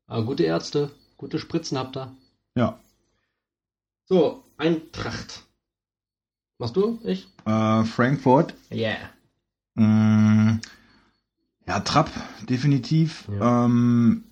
[0.07, 2.11] Aber gute Ärzte, gute Spritzen habt ihr.
[2.55, 2.79] Ja.
[4.05, 5.43] So, Eintracht.
[6.57, 6.99] Machst du?
[7.03, 7.27] Ich?
[7.45, 8.53] Äh, Frankfurt.
[8.71, 9.09] Yeah.
[9.73, 10.59] Mm,
[11.67, 12.11] ja, Trapp,
[12.49, 13.27] definitiv.
[13.39, 13.65] Ja.
[13.65, 14.23] Ähm,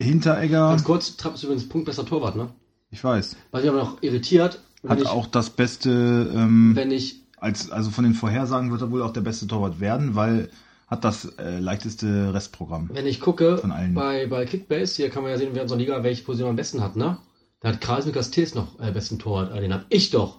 [0.00, 2.50] Hinteregger, Ganz kurz, Trapp ist übrigens punktbester Torwart, ne?
[2.90, 5.90] ich weiß, Was mich aber noch irritiert, hat ich, auch das beste,
[6.34, 9.80] ähm, wenn ich, als, also von den Vorhersagen wird er wohl auch der beste Torwart
[9.80, 10.50] werden, weil
[10.86, 12.88] hat das äh, leichteste Restprogramm.
[12.92, 13.94] wenn ich gucke, Von allen.
[13.94, 16.56] bei, bei Kickbase, hier kann man ja sehen, wer in unserer Liga welche Position am
[16.56, 17.18] besten hat, ne?
[17.60, 20.38] Da hat Kreis Lukas Tees noch äh, besten Torwart, äh, den hab ich doch.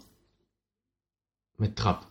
[1.57, 2.08] Mit Trapp.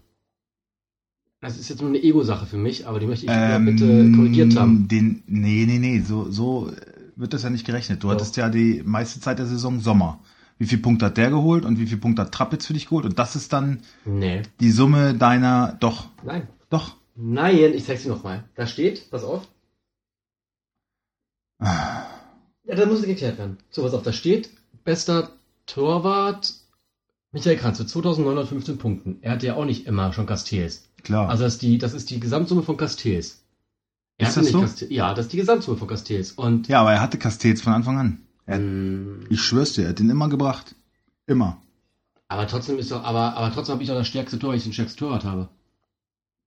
[1.40, 4.56] Das ist jetzt nur eine Ego-Sache für mich, aber die möchte ich ähm, bitte korrigiert
[4.56, 4.88] haben.
[4.88, 6.72] Den, nee, nee, nee, so, so
[7.14, 8.02] wird das ja nicht gerechnet.
[8.02, 8.14] Du Doch.
[8.14, 10.18] hattest ja die meiste Zeit der Saison Sommer.
[10.58, 12.86] Wie viel Punkte hat der geholt und wie viel Punkte hat Trapp jetzt für dich
[12.86, 13.04] geholt?
[13.04, 14.42] Und das ist dann Nee.
[14.58, 16.48] die Summe deiner, doch, Nein.
[16.70, 16.96] doch.
[17.14, 18.44] Nein, ich zeig's dir nochmal.
[18.56, 19.46] Da steht, pass auf.
[21.60, 22.04] Ah,
[22.64, 23.58] Ja, da muss es geklärt werden.
[23.70, 24.50] So, was auf da steht.
[24.84, 25.30] Bester
[25.66, 26.54] Torwart
[27.32, 29.18] Michael Kranz mit 2915 Punkten.
[29.22, 30.87] Er hatte ja auch nicht immer schon Castells.
[31.02, 31.28] Klar.
[31.28, 33.42] Also das ist die, das ist die Gesamtsumme von Castells.
[34.18, 34.60] Er Ist das so?
[34.60, 36.32] Castells- Ja, das ist die Gesamtsumme von Castells.
[36.32, 38.18] Und ja, aber er hatte Castells von Anfang an.
[38.46, 40.74] Er, mh, ich schwör's dir, er hat den immer gebracht.
[41.26, 41.58] Immer.
[42.28, 44.64] aber trotzdem ist doch, aber, aber trotzdem habe ich doch das stärkste Tor, weil ich
[44.64, 45.48] den stärksten Torwart habe.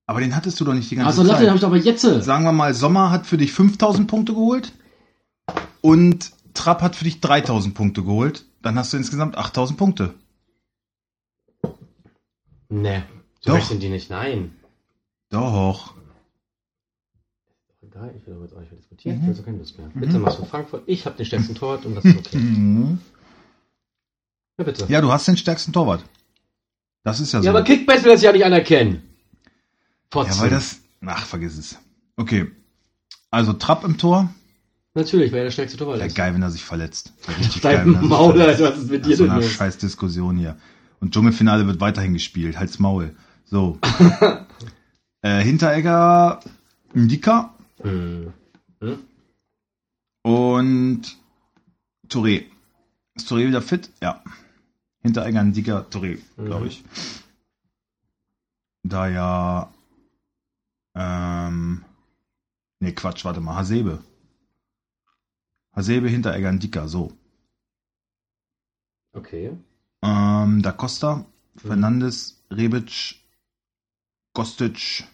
[0.06, 1.54] Aber den hattest du doch nicht die ganze Also Latte habe Zeit.
[1.54, 2.02] ich doch aber jetzt.
[2.24, 4.72] Sagen wir mal, Sommer hat für dich 5000 Punkte geholt
[5.80, 8.44] und Trapp hat für dich 3000 Punkte geholt.
[8.60, 10.14] Dann hast du insgesamt 8000 Punkte.
[12.68, 13.02] Nee,
[13.44, 13.58] so Doch.
[13.58, 14.08] rechnen die nicht.
[14.10, 14.54] Nein.
[15.30, 15.94] Doch.
[17.82, 19.16] Egal, ich will aber jetzt auch nicht mehr diskutieren.
[19.16, 19.22] Mhm.
[19.22, 19.90] Ich will so keine Lust mehr.
[19.94, 20.84] Bitte machst du Frankfurt.
[20.86, 22.38] Ich habe den stärksten Torwart und das ist okay.
[22.38, 23.00] Mhm.
[24.58, 24.86] Ja, bitte.
[24.88, 26.04] Ja, du hast den stärksten Torwart.
[27.04, 27.46] Das ist ja so.
[27.46, 29.02] Ja, aber Kickbase will das ja nicht anerkennen.
[30.14, 30.80] Ja, weil das.
[31.04, 31.78] Ach, vergiss es.
[32.16, 32.50] Okay.
[33.30, 34.32] Also Trapp im Tor.
[34.94, 36.14] Natürlich, weil er der stärkste Torwart ist.
[36.14, 37.14] geil, wenn er sich verletzt.
[37.38, 38.60] Richtig geil, wenn er sich Maul, verletzt.
[38.62, 39.50] Alter, was ist mit dir so denn einer los?
[39.50, 40.56] scheiß Diskussion hier.
[41.00, 42.58] Und Dschungelfinale wird weiterhin gespielt.
[42.58, 43.16] Halt's Maul.
[43.52, 43.78] So.
[45.20, 46.40] äh, Hinteregger,
[46.94, 48.32] Ndika Hm.
[48.80, 48.98] Hm?
[50.22, 51.02] und
[52.08, 52.46] Touré.
[53.14, 53.90] Ist Touré wieder fit?
[54.00, 54.24] Ja.
[55.02, 56.66] Hinteregger, Ndika, Touré, glaube Mhm.
[56.68, 56.82] ich.
[58.84, 59.70] Da ja.
[60.94, 61.84] Ähm.
[62.80, 63.56] Nee, Quatsch, warte mal.
[63.56, 64.02] Hasebe.
[65.72, 67.12] Hasebe, Hinteregger, Ndika, so.
[69.12, 69.58] Okay.
[70.02, 73.21] Ähm, Da Costa, Fernandes, Rebic,
[74.34, 75.04] Kostic,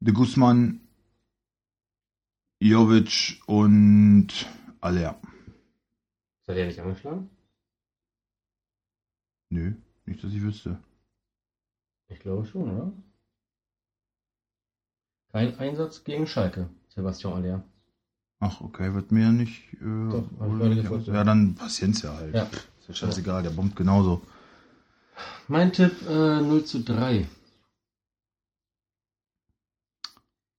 [0.00, 0.80] De Guzman,
[2.60, 4.28] Jovic und
[4.80, 5.18] Aller.
[6.46, 7.30] Ist er nicht angeschlagen?
[9.50, 9.72] Nö,
[10.04, 10.78] nicht, dass ich wüsste.
[12.08, 12.92] Ich glaube schon, oder?
[15.32, 17.64] Kein Einsatz gegen Schalke, Sebastian Aller.
[18.40, 19.72] Ach, okay, wird mir nicht.
[19.74, 22.34] Äh, Doch, nicht ja, dann Paciencia halt.
[22.34, 22.42] Ja.
[22.42, 24.22] Ist ja scheißegal, der bombt genauso.
[25.48, 27.26] Mein Tipp äh, 0 zu 3.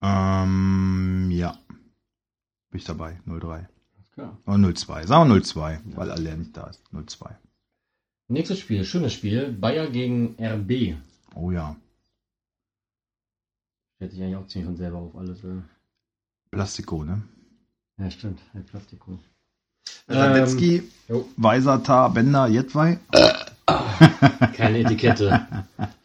[0.02, 1.58] Ähm, ja.
[2.72, 3.66] Bin ich dabei, 0-3.
[3.96, 4.38] Alles klar.
[4.46, 5.08] Oder 0-2.
[5.08, 6.82] Sagen wir 0-2, weil Aller nicht da ist.
[6.94, 7.36] 0-2.
[8.28, 9.52] Nächstes Spiel, schönes Spiel.
[9.52, 10.96] Bayer gegen RB.
[11.36, 11.76] Oh ja.
[13.96, 15.44] Stellt sich eigentlich auch ziemlich von selber auf alles.
[15.44, 15.62] Äh.
[16.52, 17.22] Plastiko, ne?
[17.98, 18.40] Ja, stimmt.
[18.54, 19.20] Ein Plastiko.
[20.08, 21.28] Radetzky, jo.
[21.38, 23.00] Weisertar, Bender, Jedwai.
[24.56, 25.48] Keine Etikette.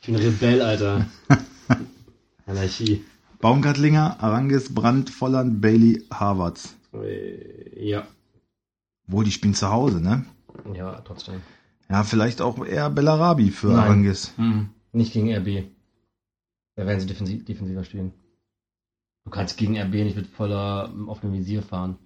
[0.01, 1.07] Ich bin Rebell, Alter.
[2.47, 3.05] Anarchie.
[3.45, 6.77] Baumgartlinger, Arangis, Brandt, Volland, Bailey, Harvards.
[6.95, 8.07] Äh, Ja.
[9.07, 10.25] Wohl, die spielen zu Hause, ne?
[10.73, 11.43] Ja, trotzdem.
[11.91, 13.79] Ja, vielleicht auch eher Bellarabi für Nein.
[13.81, 14.33] Arangis.
[14.39, 14.71] Mhm.
[14.93, 15.69] Nicht gegen RB.
[16.77, 18.15] Da werden sie defensiv, defensiver stehen.
[19.27, 21.99] Du kannst gegen RB nicht mit voller ähm, offenem Visier fahren.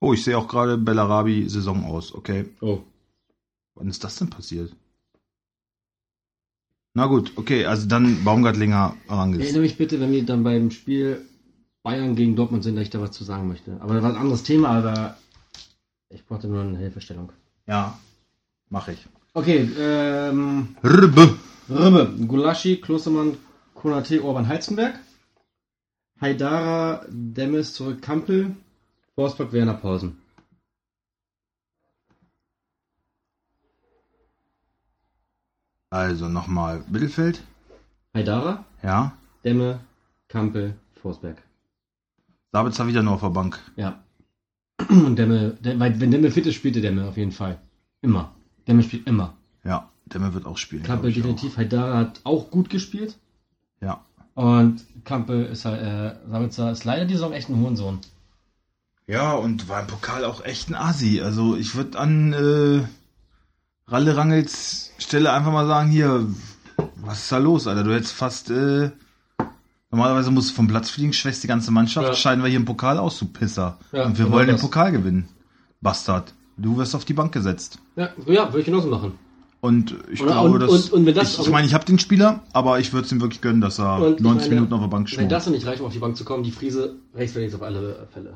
[0.00, 2.14] Oh, ich sehe auch gerade Bellarabi Saison aus.
[2.14, 2.44] Okay.
[2.60, 2.82] Oh.
[3.74, 4.70] Wann ist das denn passiert?
[6.98, 9.38] Na gut, okay, also dann Baumgartlinger Arangis.
[9.38, 11.24] Erinnere mich bitte, wenn wir dann beim Spiel
[11.84, 13.76] Bayern gegen Dortmund sind, dass ich da was zu sagen möchte.
[13.78, 15.16] Aber das war ein anderes Thema, aber
[16.08, 17.30] ich brauchte nur eine Hilfestellung.
[17.68, 17.96] Ja,
[18.68, 19.06] mache ich.
[19.32, 21.36] Okay, ähm, Rbe.
[21.70, 23.36] Ribbe, Gulaschi, Klostermann,
[23.74, 24.98] Konate, Orban, Heizenberg.
[26.20, 28.56] Haidara, Demmes, zurück, Kampel,
[29.14, 30.18] Forsberg, Werner, Pausen.
[35.90, 37.42] Also nochmal Mittelfeld.
[38.14, 39.12] Haidara, Ja.
[39.44, 39.80] Demme,
[40.28, 41.42] Kampel, Forsberg.
[42.52, 43.58] Sabitzer wieder nur auf der Bank.
[43.76, 44.00] Ja.
[44.88, 47.58] Und Demme, weil wenn Demme fit ist, spielt der Demme auf jeden Fall.
[48.02, 48.32] Immer.
[48.66, 49.34] Demme spielt immer.
[49.64, 50.82] Ja, Demme wird auch spielen.
[50.82, 51.56] Kampel definitiv.
[51.56, 53.16] Haidara hat auch gut gespielt.
[53.80, 53.84] Auch.
[53.86, 54.04] Ja.
[54.34, 57.98] Und Kampel ist halt, äh, Sabitzer ist leider die Saison echt ein Hurensohn.
[59.06, 61.20] Ja, und war im Pokal auch echt ein Asi.
[61.22, 62.84] Also ich würde an äh,
[63.88, 66.26] Ralle Rangels Stelle einfach mal sagen, hier,
[66.96, 67.84] was ist da los, Alter?
[67.84, 68.90] Du hättest fast, äh,
[69.90, 72.14] normalerweise musst du vom Platz fliegen, schwächst die ganze Mannschaft, Ja.
[72.14, 73.78] scheiden wir hier im Pokal aus, du Pisser.
[73.92, 74.58] Ja, und wir wollen den.
[74.58, 75.28] Pokal gewinnen.
[75.80, 76.34] Bastard.
[76.56, 77.78] Du wirst auf die Bank gesetzt.
[77.96, 79.12] Ja, ja würde ich genauso machen.
[79.60, 80.70] Und ich Oder- glaube, und- dass.
[80.70, 83.12] und- und wenn das- ich ich meine, ich habe den Spieler, aber ich würde es
[83.12, 85.32] ihm wirklich gönnen, dass er Und ich 90 meine, Minuten auf der Bank Wenn schmort.
[85.32, 88.06] das nicht reicht, um auf die Bank zu kommen, die Friese rechts links auf alle
[88.12, 88.34] Fälle.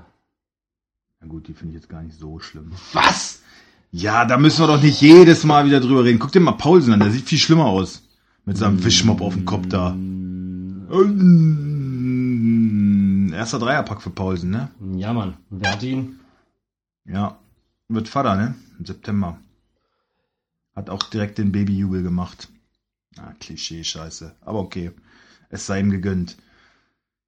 [1.21, 2.73] Na gut, die finde ich jetzt gar nicht so schlimm.
[2.93, 3.41] Was?
[3.93, 6.19] Ja, da müssen wir doch nicht jedes Mal wieder drüber reden.
[6.19, 8.03] Guck dir mal Paulsen an, der sieht viel schlimmer aus.
[8.47, 8.81] Mit seinem Mm.
[8.81, 9.95] Fischmob auf dem Kopf da.
[13.35, 14.71] Erster Dreierpack für Paulsen, ne?
[14.97, 15.37] Ja, Mann.
[15.51, 16.21] Wer hat ihn?
[17.05, 17.39] Ja.
[17.89, 18.55] Wird Vater, ne?
[18.79, 19.39] Im September.
[20.75, 22.49] Hat auch direkt den Babyjubel gemacht.
[23.19, 24.33] Ah, Klischee-Scheiße.
[24.41, 24.93] Aber okay.
[25.51, 26.37] Es sei ihm gegönnt.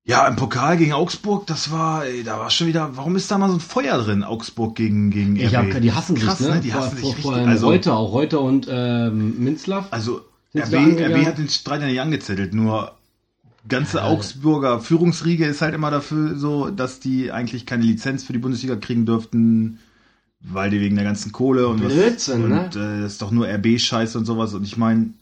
[0.06, 3.38] Ja, im Pokal gegen Augsburg, das war, ey, da war schon wieder, warum ist da
[3.38, 5.74] mal so ein Feuer drin, Augsburg gegen, gegen Ich RB?
[5.74, 6.60] hab, die hassen Krass, sich, ne?
[6.60, 7.24] Die vor, hassen sich vor, richtig.
[7.24, 8.12] vor allem also, Reuter auch.
[8.12, 9.86] Reuter und ähm, Minzlaff.
[9.90, 10.20] Also
[10.54, 10.74] RB?
[10.74, 12.92] RB hat den Streit ja nicht angezettelt, nur
[13.66, 14.04] ganze Ja.
[14.04, 18.76] Augsburger Führungsriege ist halt immer dafür so, dass die eigentlich keine Lizenz für die Bundesliga
[18.76, 19.78] kriegen dürften,
[20.40, 22.64] weil die wegen der ganzen Kohle und Blödsinn, ne?
[22.64, 25.14] und äh, das ist doch nur RB-Scheiße und sowas und ich meine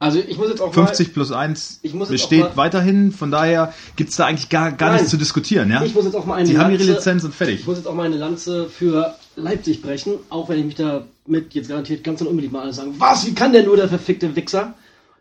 [0.00, 3.74] Also ich muss jetzt auch 50 plus 1 Ich muss besteht mal- weiterhin, von daher
[3.96, 4.96] gibt's da eigentlich gar, gar Nein.
[4.98, 5.80] nichts zu diskutieren, ja?
[5.80, 7.60] mal, ich muss jetzt auch mal eine Sie haben ihre Lanze- Lizenz und fertig.
[7.60, 11.08] Ich muss jetzt auch mal eine Lanze für Leipzig brechen, auch wenn ich mich damit
[11.54, 14.36] jetzt garantiert ganz und unbedingt mal alle sagen, was, wie kann der nur der verfickte
[14.36, 14.74] Wichser?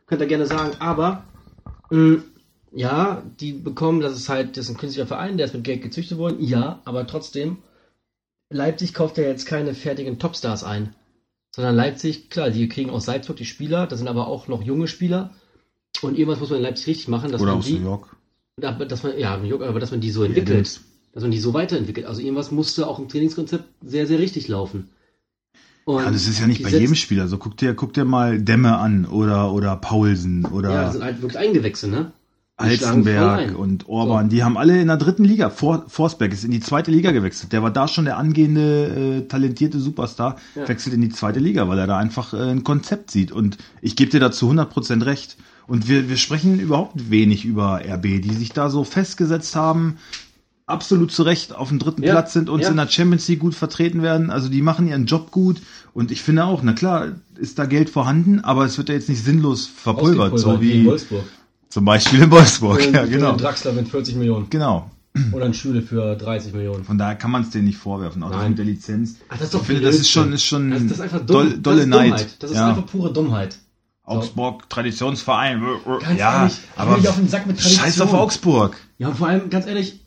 [0.05, 1.23] Könnt ihr gerne sagen, aber
[1.89, 2.19] mh,
[2.71, 5.81] ja, die bekommen, das ist halt, das ist ein künstlicher Verein, der ist mit Geld
[5.81, 7.57] gezüchtet worden, ja, aber trotzdem,
[8.49, 10.93] Leipzig kauft ja jetzt keine fertigen Topstars ein.
[11.57, 14.87] Sondern Leipzig, klar, die kriegen aus Salzburg die Spieler, das sind aber auch noch junge
[14.87, 15.31] Spieler.
[16.03, 18.15] Und irgendwas muss man in Leipzig richtig machen, dass Oder man aus die, New York.
[18.57, 20.81] dass man, ja, New York, aber dass man die so Die entwickelt Adams.
[21.13, 22.05] dass man die so weiterentwickelt.
[22.05, 24.89] Also irgendwas musste auch im Trainingskonzept sehr, sehr richtig laufen.
[25.85, 27.27] Und Ja, das ist ja nicht bei setzt- jedem Spieler.
[27.27, 31.03] So guck dir, guck dir mal Dämme an oder oder Paulsen oder Ja, das sind
[31.03, 32.11] halt wirklich Eingewechsel, ne?
[32.57, 35.49] Alzenberg und Orban, die haben alle in der dritten Liga.
[35.51, 37.53] For, Forsberg ist in die zweite Liga gewechselt.
[37.53, 40.67] Der war da schon der angehende, äh, talentierte Superstar, Ja.
[40.67, 43.31] wechselt in die zweite Liga, weil er da einfach äh, ein Konzept sieht.
[43.31, 45.37] Und ich gebe dir dazu 100% recht.
[45.67, 49.97] Und wir, wir sprechen überhaupt wenig über RB, die sich da so festgesetzt haben,
[50.65, 52.69] absolut zu Recht auf dem dritten Ja, Platz sind und ja.
[52.69, 54.29] in der Champions League gut vertreten werden.
[54.31, 55.61] Also die machen ihren Job gut.
[55.93, 59.09] Und ich finde auch, na klar, ist da Geld vorhanden, aber es wird ja jetzt
[59.09, 61.23] nicht sinnlos verpulvert, so wie Wolfsburg.
[61.69, 62.81] Zum Beispiel in Wolfsburg.
[62.81, 63.29] Für- ja, genau.
[63.29, 64.49] einen Draxler mit 40 Millionen.
[64.49, 64.91] Genau.
[65.31, 66.83] Oder ein Schüle für 30 Millionen.
[66.83, 68.49] Von daher kann man es denen nicht vorwerfen, auch Nein.
[68.49, 69.15] mit der Lizenz.
[69.29, 71.57] Ach, das ist doch ich finde, das ist schon, ist schon Das, das ist doll,
[71.57, 72.05] dolle das Neid.
[72.11, 72.43] Dummheit.
[72.43, 72.69] Das ist ja.
[72.69, 73.57] einfach pure Dummheit.
[74.03, 75.61] Augsburg, Traditionsverein.
[76.01, 77.83] Ganz ja, ehrlich, ich aber nicht auf den Sack mit Tradition.
[77.83, 78.77] scheiß auf Augsburg.
[78.99, 79.99] Ja, und vor allem, ganz ehrlich,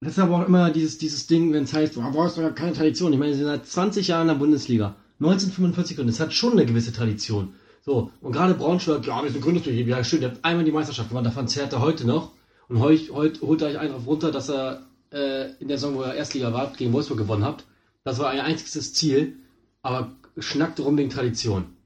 [0.00, 2.72] das ist aber auch immer dieses, dieses Ding, wenn es heißt, brauchst doch ja keine
[2.72, 3.12] Tradition.
[3.12, 4.94] Ich meine, sie sind seit 20 Jahren in der Bundesliga.
[5.20, 7.54] 1945 und es hat schon eine gewisse Tradition.
[7.86, 11.08] So, und gerade Braunschweig, ja, wir sind Gründungsbetrieb, ja, schön, ihr habt einmal die Meisterschaft
[11.08, 12.32] gewonnen, davon zehrt er heute noch.
[12.68, 15.94] Und heute, heute holt er euch einen drauf runter, dass er äh, in der Saison,
[15.94, 17.64] wo er Erstliga war, gegen Wolfsburg gewonnen habt.
[18.02, 19.36] Das war euer einziges Ziel,
[19.82, 21.76] aber schnackt rum wegen Tradition.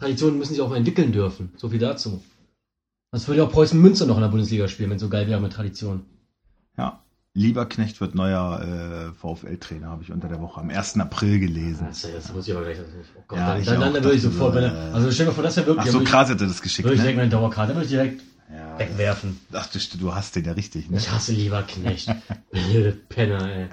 [0.00, 1.52] Traditionen müssen sich auch entwickeln dürfen.
[1.58, 2.24] So viel dazu.
[3.12, 5.52] Das würde auch Preußen Münster noch in der Bundesliga spielen, wenn so geil wäre mit
[5.52, 6.06] Tradition.
[6.78, 7.03] Ja.
[7.36, 11.00] Lieberknecht wird neuer äh, VfL-Trainer, habe ich unter der Woche am 1.
[11.00, 11.88] April gelesen.
[11.88, 12.78] Das, das muss ich aber gleich.
[13.16, 14.94] Oh Gott, Ja, dann, ich dann, dann, auch würde ich sofort, so, wenn äh, er,
[14.94, 17.00] also stell dir vor, das wäre wirklich, Ach so, krass er das geschickt, würde ich
[17.00, 17.02] ne?
[17.02, 19.40] direkt meine Dauerkarte, würde ich direkt Ja, wegwerfen.
[19.52, 20.96] Ach, du, du hast den ja richtig, ne?
[20.96, 22.08] Ich hasse Lieberknecht.
[23.08, 23.66] Penner, ey.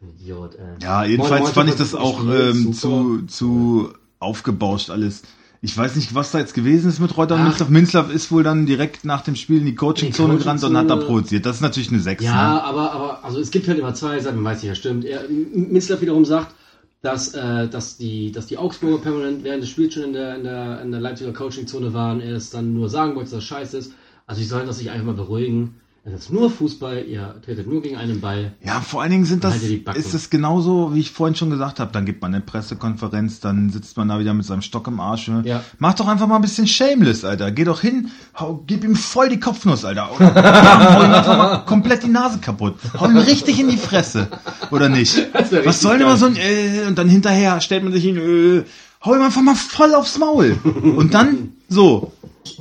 [0.00, 0.82] Idiot, ey.
[0.82, 5.24] Ja, jedenfalls Moin, fand ich das auch ähm, zu, zu aufgebauscht alles.
[5.60, 7.44] Ich weiß nicht, was da jetzt gewesen ist mit Reuter und.
[7.44, 7.68] Minzlaff.
[7.68, 10.96] Minzlaff ist wohl dann direkt nach dem Spiel in die Coaching-Zone gerannt und hat da
[10.96, 11.46] provoziert.
[11.46, 12.22] Das ist natürlich eine 6.
[12.22, 12.62] Ja, Ne?
[12.64, 15.04] aber, aber, also es gibt halt immer zwei Seiten, man weiß nicht, ja stimmt.
[15.04, 16.54] Er, Minzlaff wiederum sagt,
[17.02, 20.44] dass, äh, dass, die, dass die Augsburger permanent während des Spiels schon in der, in
[20.44, 23.78] der, in der Leipziger Coaching-Zone waren, er es dann nur sagen wollte, dass das scheiße
[23.78, 23.92] ist.
[24.26, 25.80] Also die sollen das sich einfach mal beruhigen.
[26.14, 28.52] Es ist nur Fußball, ihr tretet nur gegen einen Ball.
[28.64, 31.92] Ja, vor allen Dingen sind das, ist es genauso, wie ich vorhin schon gesagt habe.
[31.92, 35.30] Dann gibt man eine Pressekonferenz, dann sitzt man da wieder mit seinem Stock im Arsch.
[35.44, 35.62] Ja.
[35.78, 37.50] Mach doch einfach mal ein bisschen shameless, Alter.
[37.50, 40.10] Geh doch hin, hau, gib ihm voll die Kopfnuss, Alter.
[40.14, 40.34] Oder
[40.94, 42.76] hau ihm einfach mal komplett die Nase kaputt.
[42.98, 44.28] Hau ihm richtig in die Fresse.
[44.70, 45.28] Oder nicht?
[45.38, 48.16] Das Was soll denn immer so ein, äh, und dann hinterher stellt man sich hin,
[48.16, 48.64] äh,
[49.04, 50.58] hau ihm einfach mal voll aufs Maul.
[50.64, 52.12] Und dann, so.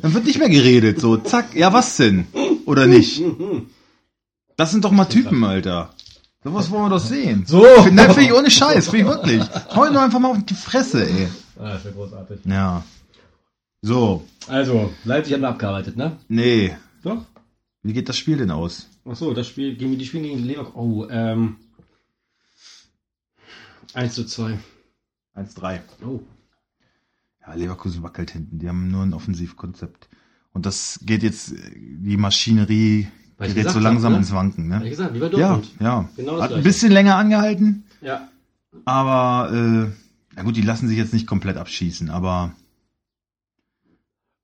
[0.01, 2.27] Dann wird nicht mehr geredet, so, zack, ja, was denn?
[2.67, 3.21] Oder nicht?
[4.59, 5.93] Das sind doch mal Typen, Alter.
[6.43, 7.45] Sowas wollen wir doch sehen.
[7.45, 7.61] So.
[7.91, 9.43] Nein, finde ich ohne Scheiß, finde ich wirklich.
[9.75, 11.27] Hau ihn doch einfach mal auf die Fresse, ey.
[11.59, 12.39] Ah, das wäre großartig.
[12.45, 12.83] Ja.
[13.83, 16.17] So, Also, Leipzig haben wir abgearbeitet, ne?
[16.27, 16.75] nee.
[17.03, 17.23] Doch.
[17.83, 18.87] Wie geht das Spiel denn aus?
[19.05, 20.73] Achso, das Spiel, gegen die spielen gegen Leverkusen.
[20.75, 21.57] Oh, ähm.
[23.93, 24.57] 1 zu 2.
[25.35, 25.81] 1-3.
[26.03, 26.21] Oh.
[27.45, 28.57] Ja, Leverkusen wackelt hinten.
[28.57, 30.09] Die haben nur ein Offensivkonzept.
[30.57, 34.17] Und das geht jetzt, äh, die Maschinerie Weil gerät so langsam ne?
[34.17, 34.81] ins Wanken, ne?
[34.83, 35.71] ich gesagt, wie bei Ja, Dortmund.
[35.79, 36.09] ja.
[36.15, 38.27] Genau das Hat ein bisschen länger angehalten, Ja.
[38.83, 39.91] aber, äh,
[40.35, 42.53] na gut, die lassen sich jetzt nicht komplett abschießen, aber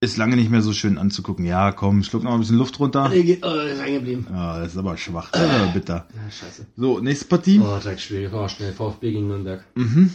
[0.02, 1.45] ist lange nicht mehr so schön anzugucken.
[1.45, 3.10] Ja, komm, schluck noch mal ein bisschen Luft runter.
[3.12, 4.28] Oh, ist eingeblieben.
[4.32, 5.34] Ja, das ist aber schwach.
[5.34, 6.06] Aber bitter.
[6.13, 6.67] Ja, scheiße.
[6.76, 7.60] So, nächste Partie.
[7.60, 8.32] Oh, schwierig.
[8.34, 8.71] Oh, schnell.
[8.73, 9.63] VfB gegen Nürnberg.
[9.73, 10.13] Mhm.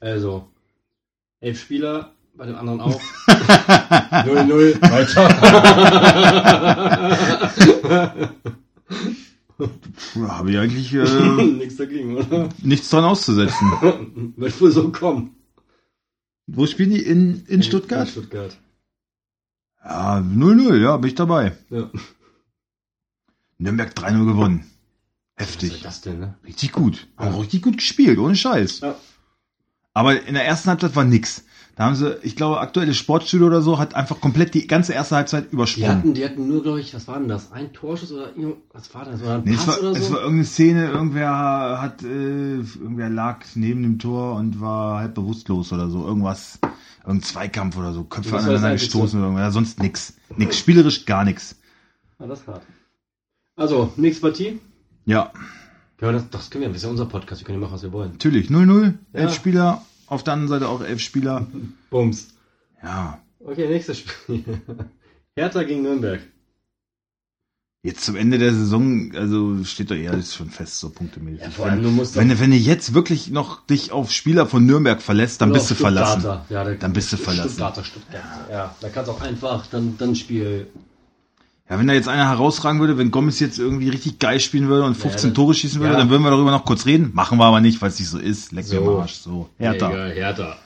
[0.00, 0.48] Also,
[1.40, 3.00] elf Spieler, bei dem anderen auch.
[3.28, 4.80] 0-0.
[4.90, 5.28] Weiter.
[9.56, 11.04] Puh, Habe ich eigentlich äh,
[11.44, 12.48] Nichts dagegen, oder?
[12.62, 13.72] nichts dran auszusetzen.
[14.36, 15.34] Wird wohl so kommen.
[16.46, 17.02] Wo spielen die?
[17.02, 18.08] In, in In Stuttgart?
[18.08, 18.56] Stuttgart.
[19.82, 21.56] Ja, 0-0, ja, bin ich dabei.
[21.70, 21.90] Ja.
[23.58, 24.66] Nürnberg 3-0 gewonnen.
[25.38, 25.82] Was ist Heftig.
[25.82, 26.34] das denn, ne?
[26.44, 27.06] Richtig gut.
[27.16, 27.40] Haben Ja.
[27.40, 28.80] richtig gut gespielt, ohne Scheiß.
[28.80, 28.96] Ja.
[29.94, 31.44] Aber in der ersten Halbzeit war nix.
[31.78, 35.14] Da haben sie, ich glaube, aktuelle Sportstudio oder so hat einfach komplett die ganze erste
[35.16, 35.88] Halbzeit Die übersprungen.
[35.90, 37.52] hatten, die hatten nur, glaube ich, was war denn das?
[37.52, 38.30] Ein Torschuss oder
[38.72, 39.20] was war das?
[39.20, 40.12] Oder ein Nee, es Pass war, oder es so?
[40.14, 45.70] war irgendeine Szene, irgendwer hat, äh, irgendwer lag neben dem Tor und war halb bewusstlos
[45.70, 46.06] oder so.
[46.06, 46.58] Irgendwas,
[47.04, 49.52] irgendein Zweikampf oder so, Köpfe Das aneinander gestoßen oder irgendwas.
[49.52, 50.14] Sonst nix.
[50.34, 50.56] Nix.
[50.58, 51.56] Spielerisch gar nix.
[52.18, 52.62] Ah, das ist hart.
[53.54, 54.60] Also, nächste Partie.
[55.04, 55.30] Ja,
[56.00, 57.82] Ja, das, das können wir, das ist ja unser Podcast, wir können ja machen, was
[57.82, 58.12] wir wollen.
[58.12, 58.48] natürlich.
[58.48, 59.30] 0-0, elf Ja.
[59.30, 59.82] Spieler.
[60.06, 61.46] Auf der anderen Seite auch elf Spieler.
[61.90, 62.28] Bums.
[62.82, 64.44] Ja, Okay, nächstes Spiel.
[65.36, 66.20] Hertha gegen Nürnberg.
[67.84, 71.42] jetzt zum Ende der Saison, also steht doch eher alles schon fest, so punktemäßig.
[71.42, 74.46] Ja, vor allem, wenn, du musst wenn, wenn du jetzt wirklich noch dich auf Spieler
[74.46, 76.22] von Nürnberg verlässt, dann bist du verlassen.
[76.22, 76.52] Stuttgarter.
[76.52, 77.50] Ja, Dann bist du verlassen.
[77.50, 78.24] Stuttgarter, Stuttgart.
[78.50, 80.66] Ja, da kannst du auch einfach dann, dann Spiel.
[81.68, 84.84] Ja, wenn da jetzt einer herausragen würde, wenn Gomez jetzt irgendwie richtig geil spielen würde
[84.84, 85.98] und 15 dann- Tore schießen würde, ja.
[85.98, 87.10] dann würden wir darüber noch kurz reden.
[87.12, 88.52] Machen wir aber nicht, weil es nicht so ist.
[88.52, 88.94] Leck mir So.
[88.94, 89.14] am Arsch.
[89.14, 89.48] So.
[89.58, 89.90] Hertha.
[89.90, 90.56] Egal, Hertha.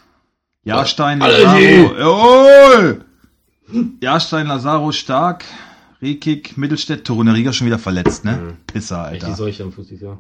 [0.62, 1.58] Jahrstein, Lazaro.
[1.58, 3.04] Jawohl!
[4.02, 5.44] Jahrstein, Lazaro stark.
[6.02, 8.36] Rekik, Mittelstädt, Torunariga schon wieder verletzt, ne?
[8.36, 8.56] Mhm.
[8.66, 9.36] Pisser, Echt die Alter.
[9.36, 10.18] Seuche am Fuß dieses Jahr.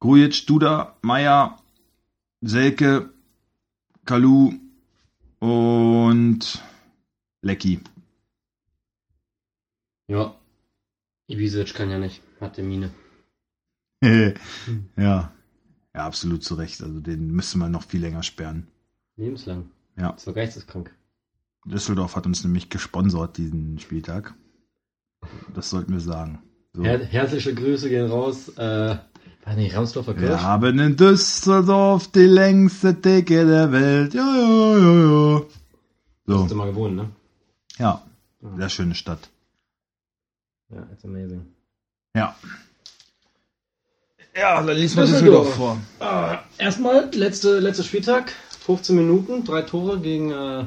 [0.00, 1.58] Grujic, Duda, Meier,
[2.42, 3.10] Selke,
[4.06, 4.52] Kalu
[5.40, 6.62] und
[7.42, 7.80] Lecky.
[10.14, 10.34] Ja.
[11.26, 12.22] Ibisevic kann ja nicht.
[12.40, 12.90] Hat der Mine.
[14.02, 14.34] ja.
[14.96, 15.30] Ja,
[16.06, 16.82] absolut zu Recht.
[16.82, 18.66] Also den müsste man noch viel länger sperren.
[19.16, 19.70] Lebenslang.
[19.96, 20.12] Ja.
[20.12, 20.90] Das war geisteskrank.
[21.66, 24.34] Düsseldorf hat uns nämlich gesponsert diesen Spieltag.
[25.54, 26.42] Das sollten wir sagen.
[26.74, 26.82] So.
[26.84, 28.50] Her herzliche Grüße gehen raus.
[28.50, 28.96] Äh,
[29.44, 30.42] war nicht Ramsdorfer Wir Kirsch?
[30.42, 34.14] haben in Düsseldorf die längste Theke der Welt.
[34.14, 34.94] Ja, ja, ja,
[35.38, 35.42] ja.
[36.28, 37.10] Hast du So, mal gewohnt, ne?
[37.78, 38.02] ja.
[38.56, 39.30] Sehr schöne Stadt.
[40.70, 41.46] Ja, it's amazing.
[42.16, 42.34] Ja.
[44.36, 45.46] Ja, dann liest man Düsseldorf.
[45.46, 46.06] Düsseldorf vor.
[46.06, 48.32] Ah, erstmal, letzte, letzter Spieltag.
[48.60, 50.64] 15 Minuten, drei Tore gegen, äh,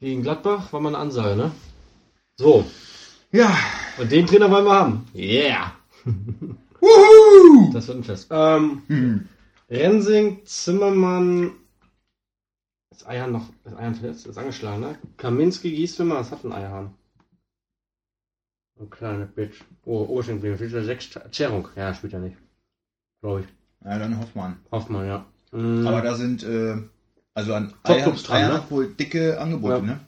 [0.00, 0.72] gegen Gladbach.
[0.72, 1.52] War mal eine Ansage, ne?
[2.36, 2.64] So.
[3.32, 3.56] Ja.
[3.98, 5.06] Und den Trainer wollen wir haben.
[5.14, 5.72] Yeah.
[6.80, 7.72] Wuhu!
[7.72, 8.28] Das wird ein Fest.
[8.30, 9.28] Ähm, Hm.
[9.68, 11.52] Rensing, Zimmermann.
[12.90, 14.98] Ist Eihahn noch, ist Eihahn verletzt, ist angeschlagen, ne?
[15.16, 16.94] Kaminski, Gieswimmer, was hat ein Eihahn?
[18.80, 19.60] Ein kleiner Bitch.
[19.84, 21.68] Oh, Ocean spielt er sechs, Tscherung.
[21.76, 22.36] Ja, spielt er nicht.
[23.20, 23.46] Glaube ich.
[23.84, 24.56] Ja, dann Hoffmann.
[24.72, 25.26] Hoffmann, ja.
[25.52, 25.86] Mhm.
[25.86, 26.76] Aber da sind, äh,
[27.34, 28.64] also an Top-Clubs dran, Eier ne?
[28.70, 29.80] wohl dicke Angebote, Ja.
[29.82, 30.00] ne?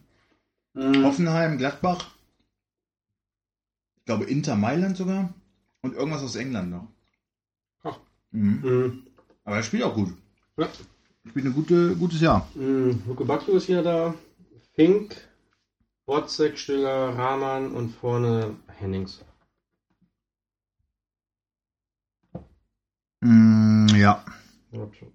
[0.74, 1.04] Mhm.
[1.04, 2.06] Hoffenheim, Gladbach.
[3.98, 5.32] Ich glaube Inter Mailand sogar.
[5.82, 6.88] Und irgendwas aus England noch.
[7.82, 7.98] Ach.
[8.30, 8.60] Mhm.
[8.62, 9.06] Mhm.
[9.44, 10.14] Aber er spielt auch gut.
[10.56, 10.68] Ja.
[11.28, 12.48] Spielt ein gute, gutes Jahr.
[12.54, 13.02] Mhm.
[13.06, 14.14] Luke Bakio ist wieder da.
[14.74, 15.16] Fink,
[16.12, 19.24] Botzek, Stiller, Rahman und vorne Hennings.
[23.22, 24.22] Mm, ja.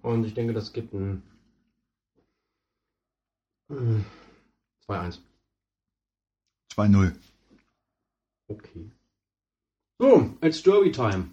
[0.02, 1.22] Und ich denke, das gibt ein
[3.68, 4.00] mm,
[4.88, 5.20] 2-1.
[6.74, 7.14] 2-0.
[8.48, 8.90] Okay.
[10.00, 11.30] So, it's Derby Time.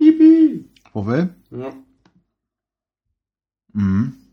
[0.00, 0.68] Yippie!
[0.90, 1.32] Vorwell?
[1.52, 1.72] Ja.
[3.74, 4.23] Mhm.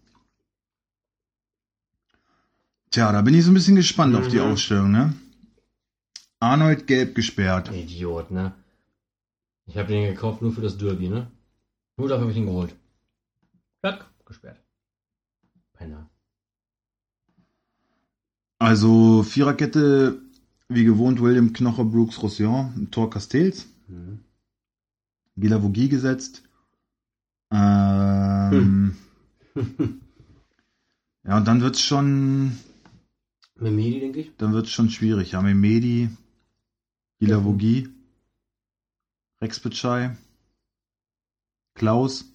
[2.91, 4.51] Tja, da bin ich so ein bisschen gespannt auf die Mhm.
[4.51, 5.13] Ausstellung, ne?
[6.39, 7.71] Arnold gelb gesperrt.
[7.73, 8.53] Idiot, ne?
[9.65, 11.31] Ich habe den gekauft nur für das Derby, ne?
[11.97, 12.75] Nur dafür habe ich ihn geholt.
[13.81, 14.59] Klack, gesperrt.
[15.73, 16.09] Penner.
[18.59, 20.19] Also Viererkette,
[20.67, 24.19] wie gewohnt, William Knoche, Brooks, Roussillon, Tor Castells, Mhm.
[25.37, 26.43] Gilavogie gesetzt.
[27.53, 28.95] Ähm,
[31.23, 32.57] Ja, und dann wird's schon,
[33.61, 34.35] Memedi, denke ich.
[34.37, 35.31] dann wird's schon schwierig.
[35.33, 36.09] Ja, Mehmedi,
[37.19, 37.89] Gilavogie,
[39.41, 40.17] Rex Bitschei,
[41.75, 42.25] Klaus,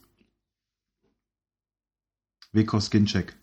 [2.52, 3.36] Veko Skincheck.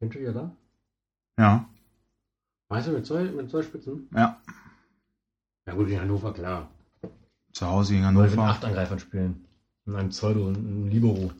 [0.00, 0.56] Sind wir ja da?
[1.38, 1.68] Ja,
[2.68, 4.08] Weißt du, mit zwei, mit zwei Spitzen?
[4.14, 4.40] ja.
[5.66, 6.68] Ja gut, in Hannover, klar.
[7.52, 8.48] Zu Hause gegen Wollen wir mit Hannover.
[8.50, 9.44] acht Angreifern spielen.
[9.84, 11.32] Und einem Pseudo und einem Libero.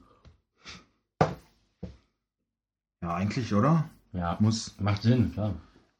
[3.02, 3.90] Ja, eigentlich, oder?
[4.12, 4.78] Ja, Muss.
[4.78, 5.54] macht Sinn, klar.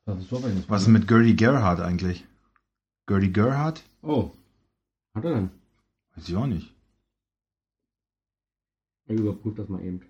[0.05, 0.71] Das ist so nicht.
[0.71, 2.25] Was ist mit Gertie Gerhardt eigentlich?
[3.07, 3.83] Gertie Gerhardt?
[4.03, 4.31] Oh.
[5.15, 5.51] Hat er denn?
[6.15, 6.73] Weiß ich auch nicht.
[9.07, 10.03] Ich überprüfe das mal eben.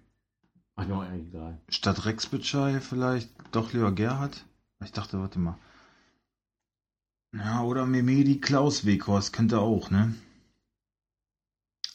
[0.77, 1.59] Ach, noch eigentlich egal.
[1.69, 4.45] Statt Rex Bitschei vielleicht doch lieber Gerhardt?
[4.85, 5.59] Ich dachte, warte mal.
[7.35, 10.15] Ja, oder Memedi Klaus Weghorst könnte auch, ne?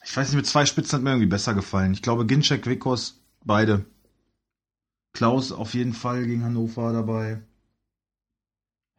[0.04, 1.94] Ich weiß nicht, mit zwei Spitzen hat mir irgendwie besser gefallen.
[1.94, 3.86] Ich glaube, Ginczek, Weghorst, beide.
[5.18, 7.42] Klaus auf jeden Fall gegen Hannover dabei.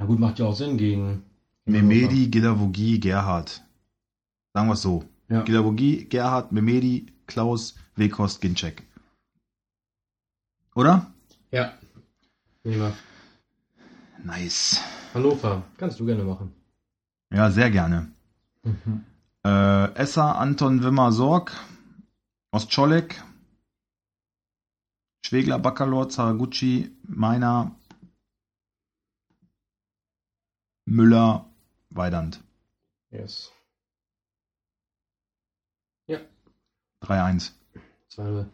[0.01, 1.23] Ja gut, macht ja auch Sinn gegen.
[1.65, 3.63] Memedi, Gilavogie, Gerhardt.
[4.53, 5.05] Sagen wir es so.
[5.29, 5.43] Ja.
[5.43, 8.83] Gilavogie, Gerhardt, Memedi, Klaus, Weghorst, Ginczek.
[10.75, 11.07] Oder?
[11.53, 11.75] Ja.
[12.65, 12.93] Nehmen.
[14.25, 14.83] Nice.
[15.15, 15.63] Hannover.
[15.77, 16.53] Kannst du gerne machen.
[17.33, 18.11] Ja, sehr gerne.
[18.65, 19.05] Mhm.
[19.45, 21.53] Äh, Esser, Anton Wimmer, Sorg,
[22.51, 23.23] Ostscholek,
[25.25, 27.77] Schwegler, Baccalor, Zaraguchi, Meiner,
[30.87, 31.51] Müller,
[31.91, 32.43] Weidand.
[33.11, 33.53] Yes.
[37.03, 37.53] 3-1.
[38.11, 38.47] 2-0.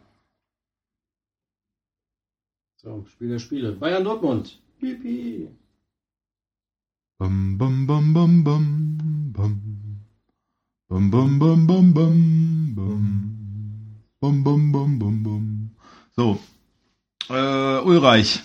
[2.77, 3.71] So, Spiele, Spiele.
[3.73, 4.59] Bayern Dortmund.
[4.79, 5.49] Pipi.
[7.17, 10.01] Bum, bum, bum, bum, bum, bum.
[10.87, 13.03] Bum, bum, bum, bum, bum, bum.
[14.19, 15.75] Bum, bum, bum, bum, bum.
[16.15, 16.39] So.
[17.29, 18.41] Äh, Ulreich.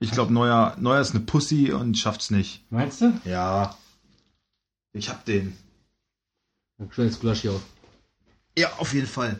[0.00, 2.64] Ich glaube, Neuer, Neuer ist eine Pussy und schafft's nicht.
[2.70, 3.12] Meinst du?
[3.24, 3.76] Ja.
[4.92, 5.56] Ich hab den.
[6.96, 7.62] Jetzt Gulaschi auf.
[8.58, 9.38] Ja, auf jeden Fall.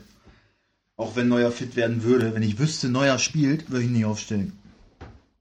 [0.95, 4.05] Auch wenn Neuer fit werden würde, wenn ich wüsste, Neuer spielt, würde ich ihn nicht
[4.05, 4.57] aufstellen.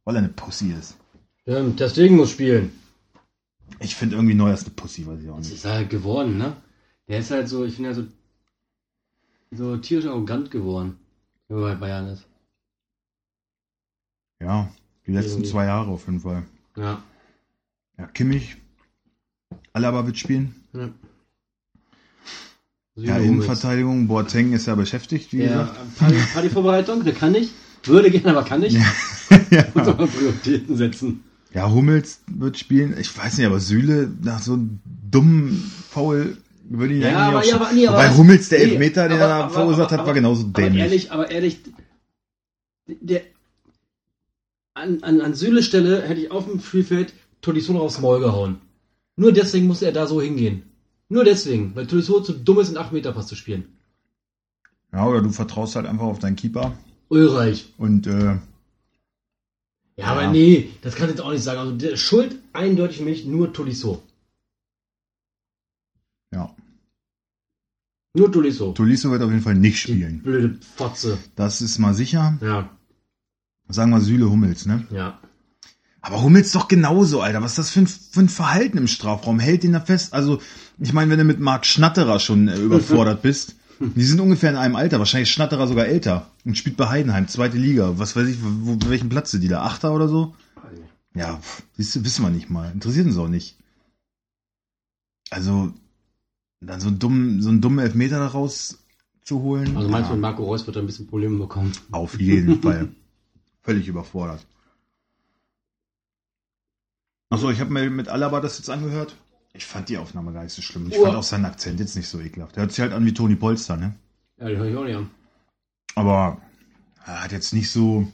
[0.04, 0.96] Weil er eine Pussy ist.
[1.42, 2.72] Stimmt, deswegen muss spielen.
[3.78, 5.56] Ich finde irgendwie Neuer ist eine Pussy, weiß ich auch Das nicht.
[5.56, 6.56] ist halt geworden, ne?
[7.08, 8.04] Der ist halt so, ich finde ja so,
[9.52, 10.98] so tierisch arrogant geworden,
[11.61, 12.26] bei Bayern ist.
[14.40, 14.68] Ja,
[15.07, 15.50] die letzten Irgendwie.
[15.50, 16.42] zwei Jahre auf jeden Fall.
[16.76, 17.03] Ja.
[17.98, 18.57] Ja, Kimmich.
[19.72, 20.55] Alaba wird spielen.
[20.72, 20.88] Ja,
[22.94, 24.09] Ja, Innenverteidigung.
[24.09, 25.98] Boateng ist ja beschäftigt, wie Ja, gesagt.
[25.98, 27.53] Party, Partyvorbereitung, der kann nicht.
[27.84, 28.76] Würde gerne, aber kann nicht.
[29.50, 29.64] ja.
[29.74, 31.24] Muss aber Prioritäten setzen.
[31.53, 32.96] ja, Hummels wird spielen.
[32.98, 34.80] Ich weiß nicht, aber Süle nach so einem
[35.11, 35.53] dummen
[35.90, 39.08] Foul würde ich Ja, aber- auch ja, aber- nee, aber Wobei Hummels, der nee, Elfmeter,
[39.08, 40.82] den aber- er da aber- verursacht aber- hat, war genauso Aber dämlich.
[40.82, 41.58] ehrlich, aber ehrlich,
[42.86, 43.22] der,
[44.74, 48.60] an, an, an Süle Stelle hätte ich auf dem Spielfeld Tolisso noch aufs Maul gehauen.
[49.16, 50.62] Nur deswegen musste er da so hingehen.
[51.08, 53.64] Nur deswegen, weil Tolisso zu dumm ist, einen 8-Meter-Pass zu spielen.
[54.92, 56.72] Ja, oder du vertraust halt einfach auf deinen Keeper
[57.08, 57.72] Ulreich.
[57.78, 58.38] und äh, Ja,
[59.96, 60.04] Ja.
[60.06, 61.58] aber nee, das kann ich jetzt auch nicht sagen.
[61.60, 64.02] Also der Schuld eindeutig für mich nur Tolisso.
[66.32, 66.54] ja.
[68.14, 68.72] Nur Tolisso.
[68.72, 70.22] Tolisso wird auf jeden Fall nicht Die spielen.
[70.22, 71.18] blöde Fotze.
[71.34, 72.38] Das ist mal sicher.
[72.42, 72.68] Ja,
[73.68, 74.86] Sagen wir Süle Hummels, ne?
[74.90, 75.18] ja.
[76.04, 77.42] Aber Hummels doch genauso, Alter.
[77.42, 79.38] Was ist das für ein, für ein Verhalten im Strafraum?
[79.38, 80.12] Hält ihn da fest?
[80.12, 80.40] Also,
[80.78, 84.56] ich meine, wenn du mit Marc Schnatterer schon äh, überfordert bist, die sind ungefähr in
[84.56, 87.98] einem Alter, wahrscheinlich ist Schnatterer sogar älter und spielt bei Heidenheim, zweite Liga.
[87.98, 89.62] Was weiß ich, wo, welchen Platz sind die da?
[89.62, 90.34] Achter oder so?
[91.14, 92.70] Ja, pff, wissen wir nicht mal.
[92.72, 93.56] Interessiert uns auch nicht.
[95.30, 95.72] Also,
[96.66, 98.78] dann so einen dummen, so einen dummen Elfmeter daraus
[99.22, 99.76] zu holen.
[99.76, 101.72] Also meinst ja, du, Marco Reus wird da ein bisschen Probleme bekommen?
[101.90, 102.88] Auf jeden Fall.
[103.62, 104.46] Völlig überfordert.
[107.30, 109.16] Achso, ich habe mir mit Alaba das jetzt angehört.
[109.54, 110.88] Ich fand die Aufnahme gar nicht so schlimm.
[110.90, 111.06] Ich Uah.
[111.06, 112.56] fand auch seinen Akzent jetzt nicht so ekelhaft.
[112.56, 113.94] Der hört sich halt an wie Toni Polster, ne?
[114.38, 115.10] Ja, die höre ich auch nicht an.
[115.94, 116.40] Aber
[117.04, 118.06] er hat jetzt nicht so.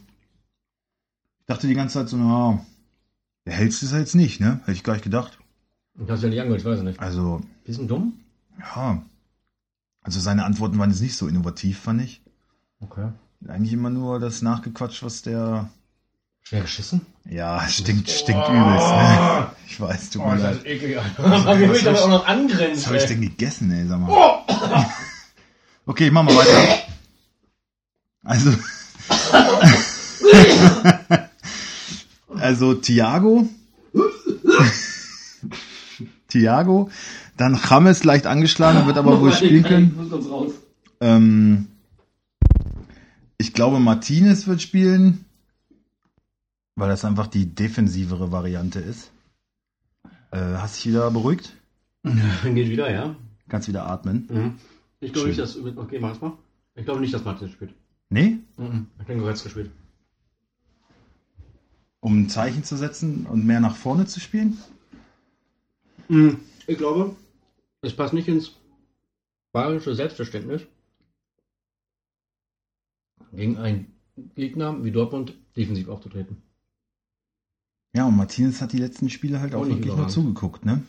[1.39, 2.65] Ich dachte die ganze Zeit so, na,
[3.45, 4.59] der hellste ist er jetzt nicht, ne?
[4.61, 5.39] Hätte ich gar nicht gedacht.
[6.01, 6.99] Ich hab's ja nicht angehört, ich weiß es nicht.
[6.99, 8.13] Also, Bisschen dumm?
[8.59, 9.01] Ja.
[10.01, 12.21] Also seine Antworten waren jetzt nicht so innovativ, fand ich.
[12.79, 13.09] Okay.
[13.47, 15.69] Eigentlich immer nur das nachgequatscht, was der.
[16.41, 17.01] Schwer geschissen?
[17.25, 19.51] Ja, stinkt, stinkt übelst, ne?
[19.67, 20.65] Ich weiß, tut mir leid.
[20.65, 22.75] eklig, wie will ich hab damit ich- auch noch angrenzen?
[22.77, 24.45] Was habe ich denn gegessen, ey, sag mal.
[25.85, 26.83] Okay, ich mach mal weiter.
[28.23, 28.53] Also.
[32.37, 33.47] also Thiago.
[36.29, 36.89] Thiago.
[37.37, 40.71] Dann James leicht angeschlagen, wird aber wohl spielen können.
[41.01, 41.67] Ähm,
[43.37, 45.25] ich glaube, Martinez wird spielen,
[46.75, 49.11] weil das einfach die defensivere Variante ist.
[50.31, 51.53] Äh, hast dich wieder beruhigt?
[52.03, 53.15] Geht wieder, ja?
[53.47, 54.27] Kannst wieder atmen.
[54.29, 54.55] Mhm.
[54.99, 55.57] Ich glaube nicht, dass.
[55.57, 56.33] Okay, mach mal.
[56.75, 57.73] Ich glaube nicht, dass Martin spielt.
[58.09, 58.39] Nee?
[58.57, 58.87] Mhm.
[58.99, 59.71] Ich denke, Goretzka spielt.
[62.01, 64.57] Um ein Zeichen zu setzen und mehr nach vorne zu spielen?
[66.09, 66.39] Mhm.
[66.67, 67.15] Ich glaube,
[67.81, 68.51] es passt nicht ins
[69.51, 70.63] bayerische Selbstverständnis,
[73.31, 73.93] gegen einen
[74.35, 76.41] Gegner wie Dortmund defensiv aufzutreten.
[77.95, 80.13] Ja, und Martinez hat die letzten Spiele halt auch Auch nicht wirklich nur überragend.
[80.13, 80.83] zugeguckt, ne?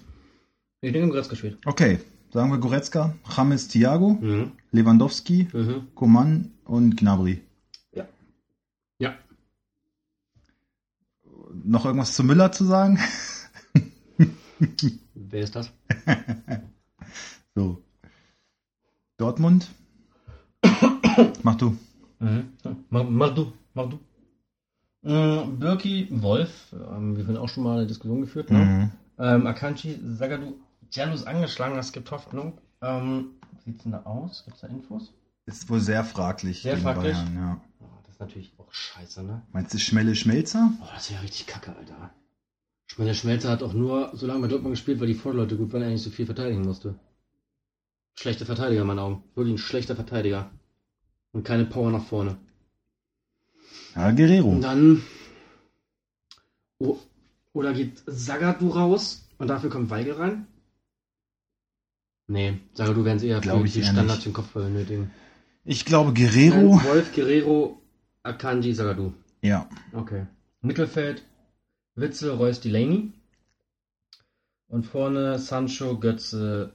[0.83, 1.59] Ich denke, Goretzka spielt.
[1.67, 2.01] Okay,
[2.31, 4.53] sagen wir Goretzka, James Thiago, Mhm.
[4.73, 5.89] Lewandowski, Mhm.
[5.95, 7.43] Coman und Gnabry.
[7.93, 8.07] Ja.
[8.99, 9.19] Ja.
[11.65, 12.99] Noch irgendwas zu Müller zu sagen?
[15.15, 15.71] Wer ist das?
[17.57, 17.83] So.
[19.17, 19.69] Dortmund?
[21.43, 21.77] Mach du.
[22.21, 22.53] Mhm.
[22.91, 23.99] Mach, mach du, mach du.
[25.03, 28.59] Mhm, Birki, Wolf, ähm, wir haben auch schon mal eine Diskussion geführt, ne?
[28.59, 28.91] Mhm.
[29.19, 30.55] Ähm, Akanji, Sagadu,
[30.91, 32.59] Janus angeschlagen, es gibt Hoffnung.
[32.83, 33.31] Ähm,
[33.65, 34.45] wie sieht's denn da aus?
[34.45, 35.13] Gibt's da Infos?
[35.47, 36.63] Ist wohl sehr fraglich.
[36.63, 37.15] Sehr fraglich?
[37.15, 37.61] Bayern, ja.
[37.81, 39.43] Oh, das ist natürlich auch scheiße, ne?
[39.53, 40.71] Meinst du Schmelle Schmelzer?
[40.81, 42.11] Oh, das wäre richtig kacke, Alter.
[42.91, 45.57] Ich meine, der Schmelzer hat auch nur so lange bei Dortmund gespielt, weil die Vorderleute
[45.57, 46.97] gut waren, er nicht so viel verteidigen musste.
[48.19, 49.23] Schlechter Verteidiger in meinen Augen.
[49.37, 50.51] Wirklich ein schlechter Verteidiger.
[51.31, 52.37] Und keine Power nach vorne.
[53.95, 54.49] Ja, Guerrero.
[54.49, 55.03] Und dann.
[56.79, 56.99] Oh,
[57.53, 60.49] oder geht Sagadu raus und dafür kommt Weigel rein?
[62.27, 65.13] Nee, Sagadu werden sie eher für ich die Standards im Kopf benötigen.
[65.65, 66.83] Ich glaube Guerrero.
[66.83, 67.81] Wolf, Guerrero,
[68.25, 69.13] Akanji, Sagadu.
[69.43, 69.69] Ja.
[69.93, 70.27] Okay.
[70.61, 71.23] Mittelfeld,
[72.01, 73.13] Witzel, Reus, Delaney.
[74.69, 76.73] Und vorne Sancho, Götze,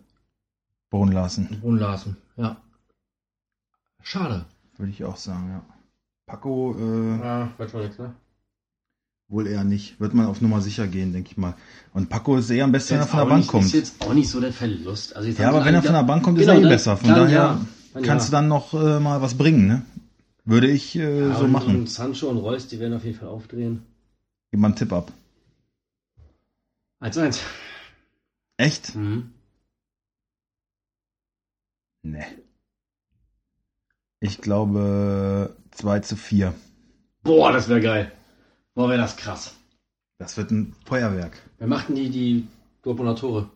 [0.90, 1.60] Bohnen lassen.
[1.62, 2.18] Brun Larsen.
[2.36, 2.58] Ja.
[4.04, 4.46] Schade.
[4.78, 5.66] Würde ich auch sagen, ja.
[6.26, 8.14] Paco, äh, Ja, wird schon nichts, ne?
[9.28, 10.00] wohl eher nicht.
[10.00, 11.56] Wird man auf Nummer sicher gehen, denke ich mal.
[11.94, 13.66] Und Paco ist eher am besten, wenn er von der Bank nicht, kommt.
[13.66, 15.16] Ist jetzt auch nicht so der Verlust.
[15.16, 16.98] Also Ja, aber wenn er von der Bank kommt, Genau, ist er eh dann- besser.
[16.98, 17.62] Von daher ja.
[18.04, 18.30] Kannst ja.
[18.30, 19.82] du dann noch äh, mal was bringen, ne?
[20.44, 21.76] Würde ich äh, Ja, so und, machen.
[21.76, 23.82] Und Sancho und Reus, die werden auf jeden Fall aufdrehen.
[24.56, 25.12] Gib mal einen Tipp ab.
[27.02, 27.42] 1-1.
[28.56, 28.96] Echt?
[28.96, 29.34] Mhm.
[32.04, 32.24] Nee.
[34.22, 36.56] Ich glaube 2 zu 4.
[37.24, 38.14] Boah, das wäre geil.
[38.76, 39.58] Boah, wäre das krass.
[40.20, 41.38] Das wird ein Feuerwerk.
[41.58, 42.48] Wer macht denn die, die
[42.82, 43.52] Dortmunder Tore?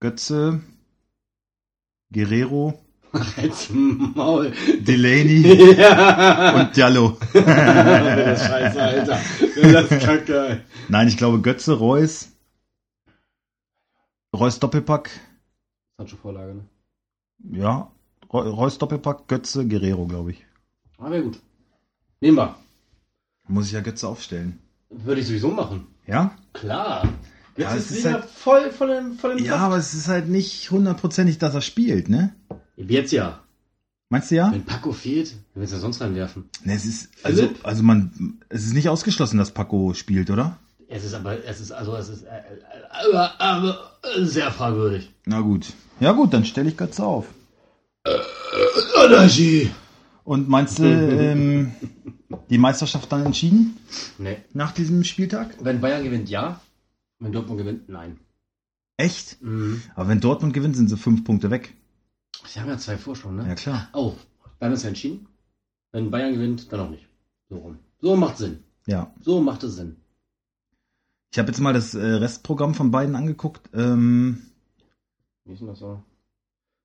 [0.00, 0.62] Götze,
[2.10, 2.82] Guerrero,
[3.36, 4.52] Jetzt Maul.
[4.80, 6.60] Delaney ja.
[6.60, 7.16] und Diallo.
[7.32, 9.18] Das scheiße, Alter.
[9.72, 10.60] Das kacke.
[10.88, 12.28] Nein, ich glaube Götze, Reus,
[14.34, 15.10] Reus Doppelpack,
[15.98, 16.64] Sancho-Vorlage, ne?
[17.58, 17.90] ja,
[18.32, 20.46] Re- Reus Doppelpack, Götze, Guerrero, glaube ich.
[20.98, 21.40] Ah, wäre gut.
[22.20, 22.54] Nehmen wir.
[23.48, 24.58] Muss ich ja Götze aufstellen.
[24.90, 25.86] Würde ich sowieso machen.
[26.06, 26.36] Ja?
[26.52, 27.08] Klar.
[27.56, 29.62] Jetzt Ja, ist ist wieder halt- voll, voll im, voll im Ja, Saft.
[29.64, 32.34] aber es ist halt nicht hundertprozentig, dass er spielt, ne?
[32.88, 33.40] Jetzt ja.
[34.08, 34.50] Meinst du ja?
[34.50, 36.44] Wenn Paco fehlt, dann willst du sonst reinwerfen.
[36.64, 37.60] Ne, es ist, also, Philipp?
[37.64, 40.56] also man, es ist nicht ausgeschlossen, dass Paco spielt, oder?
[40.88, 45.10] Es ist aber, es ist, also, es ist, äh, äh, aber, äh, sehr fragwürdig.
[45.26, 45.72] Na gut.
[46.00, 47.26] Ja gut, dann stelle ich Götze auf.
[49.04, 49.70] Energie!
[50.24, 51.72] Und meinst du, ähm,
[52.50, 53.76] die Meisterschaft dann entschieden
[54.18, 54.38] Nee.
[54.52, 55.54] nach diesem Spieltag?
[55.60, 56.60] Wenn Bayern gewinnt, ja.
[57.20, 58.18] Wenn Dortmund gewinnt, nein.
[58.96, 59.40] Echt?
[59.42, 59.82] Mhm.
[59.94, 61.74] Aber wenn Dortmund gewinnt, sind sie fünf Punkte weg.
[62.46, 63.46] Sie haben ja zwei Vorsprung, ne?
[63.48, 63.88] Ja klar.
[63.92, 64.14] Oh,
[64.58, 65.26] dann ist ja entschieden.
[65.92, 67.06] Wenn Bayern gewinnt, dann auch nicht.
[67.48, 67.78] So rum.
[68.00, 68.62] So macht Sinn.
[68.86, 69.12] Ja.
[69.20, 69.96] So macht es Sinn.
[71.32, 73.68] Ich habe jetzt mal das äh, Restprogramm von beiden angeguckt.
[73.74, 74.42] Ähm,
[75.44, 76.02] Wie ist denn das so?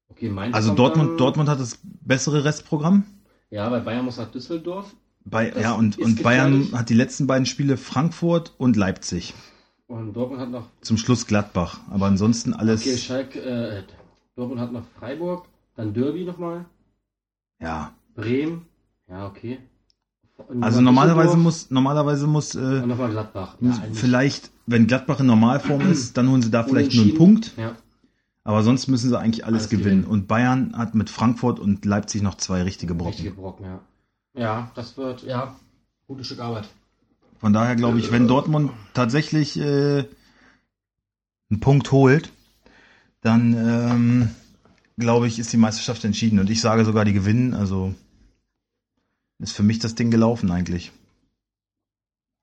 [0.10, 3.06] Okay, Mainz also Dortmund, dann- Dortmund hat das bessere Restprogramm.
[3.50, 4.96] Ja, bei Bayern muss nach Düsseldorf.
[5.24, 9.34] Bei, Das ja, und, und Bayern hat die letzten beiden Spiele Frankfurt und Leipzig.
[9.88, 10.68] Und Dortmund hat noch.
[10.82, 11.80] Zum Schluss Gladbach.
[11.90, 12.82] Aber ansonsten alles.
[12.82, 13.84] Okay, Schalke, äh,
[14.36, 16.66] Dortmund hat noch Freiburg, dann Derby nochmal,
[17.62, 17.94] ja.
[18.16, 18.66] Bremen.
[19.10, 19.60] Ja, okay.
[20.50, 23.56] Und Also normalerweise muss, normalerweise muss, äh, nochmal Gladbach.
[23.62, 27.16] eigentlich- vielleicht, wenn Gladbach in Normalform ist, dann holen sie da vielleicht nur einen.
[27.16, 27.54] Punkt.
[27.58, 27.76] Ja.
[28.44, 30.02] Aber sonst müssen sie eigentlich alles, Alles gewinnen.
[30.02, 30.06] gewinnen.
[30.06, 33.14] Und Bayern hat mit Frankfurt und Leipzig noch zwei richtige Brocken.
[33.14, 33.80] Richtige Brocken, ja.
[34.38, 35.56] Ja, das wird, ja,
[36.08, 36.68] gutes Stück Arbeit.
[37.40, 40.04] Von daher glaube ich, wenn Dortmund tatsächlich äh,
[41.50, 42.32] einen Punkt holt,
[43.26, 44.30] dann ähm,
[44.98, 46.40] glaube ich, ist die Meisterschaft entschieden.
[46.40, 47.54] Und ich sage sogar, die gewinnen.
[47.54, 47.94] Also
[49.40, 50.92] ist für mich das Ding gelaufen eigentlich.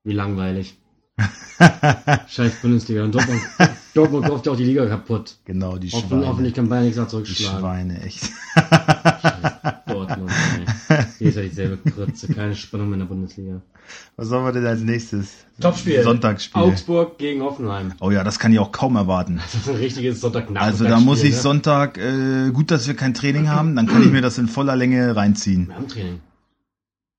[0.05, 0.77] Wie langweilig.
[2.29, 3.05] Scheiß Bundesliga.
[3.05, 3.41] Und Dortmund,
[3.95, 5.37] Dortmund kauft ja auch die Liga kaputt.
[5.45, 6.27] genau, die Hoffen, Schweine.
[6.27, 7.61] hoffentlich kann Bayern nichts mehr Die zurückschlagen.
[7.61, 8.25] Schweine, echt.
[8.55, 9.53] Scheiß
[9.87, 10.72] Dortmund, ey.
[11.19, 12.29] Hier ist ja dieselbe Krütze.
[12.33, 13.61] Keine Spannung mehr in der Bundesliga.
[14.17, 15.45] Was sollen wir denn als nächstes?
[15.61, 16.03] Topspiel.
[16.03, 16.63] Sonntagsspiel.
[16.63, 17.93] Augsburg gegen Hoffenheim.
[18.01, 19.37] Oh ja, das kann ich auch kaum erwarten.
[19.43, 20.65] Das ist ein richtiges Sonntagnacht.
[20.65, 24.11] Also da muss ich Sonntag, äh, gut, dass wir kein Training haben, dann kann ich
[24.11, 25.69] mir das in voller Länge reinziehen.
[25.69, 26.21] Wir haben Training.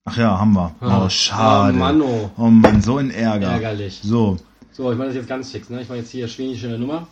[0.06, 0.74] Ach ja, haben wir.
[0.80, 1.04] Ah.
[1.04, 1.76] Oh, schade.
[1.76, 2.30] Oh Mann, oh.
[2.36, 3.52] Oh Mann, so ein Ärger.
[3.52, 4.00] Ärgerlich.
[4.02, 4.36] So,
[4.72, 5.70] So, ich mache das jetzt ganz fix.
[5.70, 5.82] Ne?
[5.82, 7.06] Ich mache jetzt hier schwedische Nummer.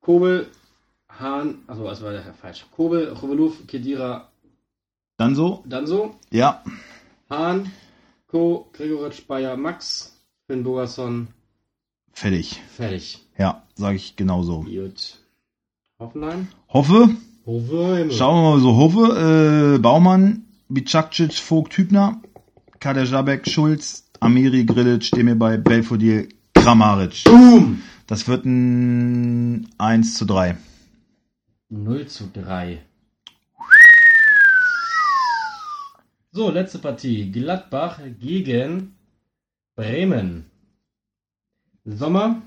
[0.00, 0.46] Kobel,
[1.08, 2.64] Hahn, also das war der falsch.
[2.74, 4.28] Kobel, Choveluf, Kedira,
[5.18, 5.62] dann so?
[5.66, 6.62] Danso, Ja.
[7.28, 7.70] Hahn,
[8.28, 10.16] Co, Gregoritsch, Bayer, Max,
[10.46, 11.28] Finn Bogerson,
[12.12, 12.60] Fertig.
[12.74, 13.22] fertig.
[13.36, 14.60] Ja, sage ich genauso.
[14.62, 15.18] Gut.
[15.98, 16.48] Hoffenheim.
[16.68, 17.10] Hoffe,
[17.44, 18.10] Hoffenheim.
[18.10, 22.20] schauen wir mal so, Hoffe, äh, Baumann, Bicakcic, Vogt, Hübner,
[22.80, 27.24] Kader Jabek, Schulz, Amiri, Grilic, Demirbay, Belfodil, Kramaric.
[27.24, 27.82] Boom!
[28.06, 30.56] Das wird ein 1 zu 3.
[31.70, 32.80] 0 zu 3.
[36.30, 37.30] So, letzte Partie.
[37.32, 38.94] Gladbach gegen
[39.74, 40.50] Bremen.
[41.84, 42.42] Sommer,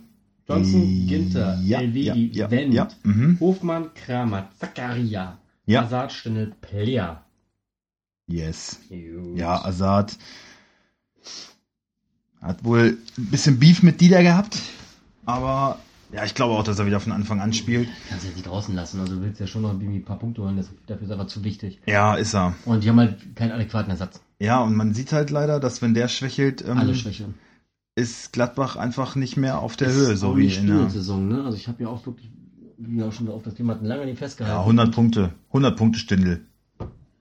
[0.47, 3.39] Johnson, Ginter, ja, Elvedi, ja, ja, Wendt, ja, mhm.
[3.39, 5.83] Hofmann, Kramer, Zakaria, Ja.
[5.83, 7.25] Hazard, Stindl, Player.
[8.27, 8.79] Yes.
[8.87, 9.37] Gut.
[9.37, 10.17] Ja, Assad
[12.41, 14.59] hat wohl ein bisschen Beef mit Dieter gehabt,
[15.25, 15.79] aber
[16.13, 17.87] ja, ich glaube auch, dass er wieder von Anfang an spielt.
[18.09, 18.99] Kannst du jetzt nicht draußen lassen.
[18.99, 20.57] Also du willst ja schon noch irgendwie ein paar Punkte holen.
[20.57, 21.79] Das, dafür ist einfach zu wichtig.
[21.85, 22.53] Ja, ist er.
[22.65, 24.21] Und die haben halt keinen adäquaten Ersatz.
[24.39, 27.25] Ja, und man sieht halt leider, dass wenn der schwächelt, ähm, Alle Schwäche.
[27.95, 31.43] ist Gladbach einfach nicht mehr auf der Ist Höhe, so wie in der, Saison, ne?
[31.43, 32.29] Also ich habe ja auch wirklich,
[32.77, 34.55] wie auch schon auf das Thema hatten, lange nicht festgehalten.
[34.57, 36.41] ja, 100 Punkte, 100 Punkte Stindel.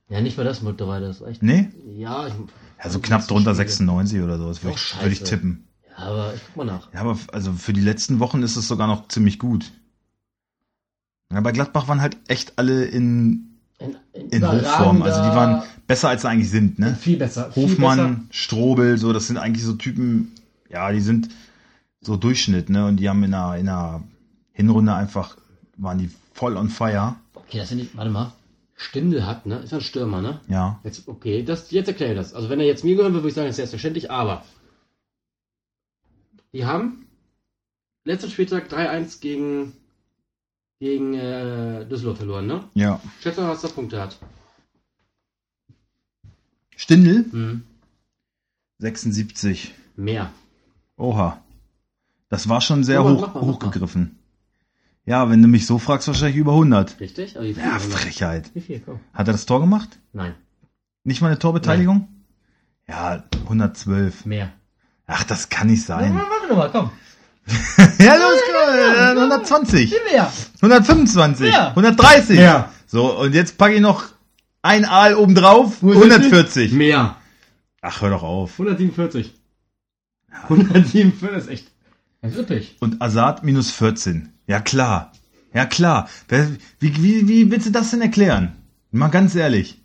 [0.09, 1.43] Ja, nicht mal das mittlerweile, das ist echt.
[1.43, 1.69] Nee?
[1.97, 2.33] Ja, ich,
[2.83, 3.69] Ja, so knapp drunter Spiele.
[3.69, 5.65] 96 oder so, das würde ich, würd ich tippen.
[6.01, 6.93] Ja, aber ich guck mal nach.
[6.93, 9.71] Ja, aber also für die letzten Wochen ist es sogar noch ziemlich gut.
[11.33, 15.03] Ja, bei Gladbach waren halt echt alle in, In, in, in Hochform.
[15.03, 16.95] Also die waren besser, als sie eigentlich sind, ne?
[16.95, 17.51] viel besser.
[17.53, 20.33] Viel Hofmann, Strobel, so, das sind eigentlich so Typen,
[20.69, 21.29] ja, die sind
[22.01, 22.87] so Durchschnitt, ne?
[22.87, 24.03] Und die haben in einer, in einer
[24.53, 25.37] Hinrunde einfach,
[25.77, 26.91] waren die voll on fire.
[26.93, 27.17] Besser.
[27.35, 28.33] Okay, das sind nicht, warte mal.
[28.75, 29.59] Stindel hat, ne?
[29.59, 30.41] Ist ja ein Stürmer, ne?
[30.49, 30.81] Ja.
[30.85, 32.33] Jetzt, okay, das, jetzt erkläre ich das.
[32.33, 34.43] Also wenn er jetzt mir gehören würde, würde ich sagen, das ist selbstverständlich, aber
[36.53, 37.07] die haben
[38.05, 39.73] letzten Spieltag 3-1 gegen,
[40.81, 42.65] gegen äh, Düsseldorf verloren, ne?
[42.75, 43.01] Ja.
[43.21, 44.19] Schätze mal, was der Punkte hat.
[46.77, 47.27] Stindel?
[47.31, 47.63] Hm.
[48.79, 49.75] 76.
[49.97, 50.33] Mehr.
[50.97, 51.43] Oha.
[52.31, 54.19] Das war schon sehr mal, hoch, mal, hochgegriffen.
[55.05, 57.01] Ja, wenn du mich so fragst, wahrscheinlich über 100.
[57.01, 57.37] Richtig?
[57.37, 57.63] Aber wie viel?
[57.63, 58.51] Ja, Frechheit.
[58.55, 58.81] Wie viel?
[58.81, 59.01] Komm.
[59.13, 59.99] Hat er das Tor gemacht?
[60.13, 60.35] Nein,
[61.05, 62.09] Nicht mal eine Torbeteiligung?
[62.87, 64.27] Ja, 112.
[64.27, 64.53] mehr.
[65.13, 66.15] Ach, das kann nicht sein.
[66.15, 66.91] Warte nochmal, komm.
[67.99, 68.39] ja, los,
[68.77, 69.93] äh, 120.
[70.13, 70.33] Mehr.
[70.61, 71.53] 125.
[71.53, 71.69] Ja.
[71.71, 72.39] 130.
[72.39, 72.71] Ja.
[72.87, 74.05] So, und jetzt packe ich noch
[74.63, 75.83] ein Aal obendrauf.
[75.83, 76.73] 140.
[76.73, 77.17] Mehr.
[77.81, 78.53] Ach, hör doch auf.
[78.53, 79.35] 147.
[80.45, 81.71] 147 ist echt.
[82.23, 82.77] Das ist üppig.
[82.81, 84.33] Und Assad minus 14.
[84.47, 85.13] Ja, klar.
[85.53, 86.09] Ja, klar.
[86.79, 88.53] Wie, wie, wie willst du das denn erklären?
[88.93, 89.80] Mal ganz ehrlich.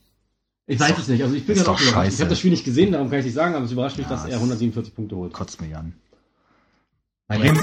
[0.67, 1.21] Ich weiß doch- es nicht.
[1.23, 2.05] Also ich bin ist gerade auch doch überrascht.
[2.05, 2.15] scheiße.
[2.15, 4.05] Ich habe das Spiel nicht gesehen, darum kann ich nicht sagen, aber es überrascht mich,
[4.07, 5.31] Ja, dass er es- 147 Punkte holt.
[5.33, 5.93] Kotzt mich an.
[7.27, 7.55] Bremen.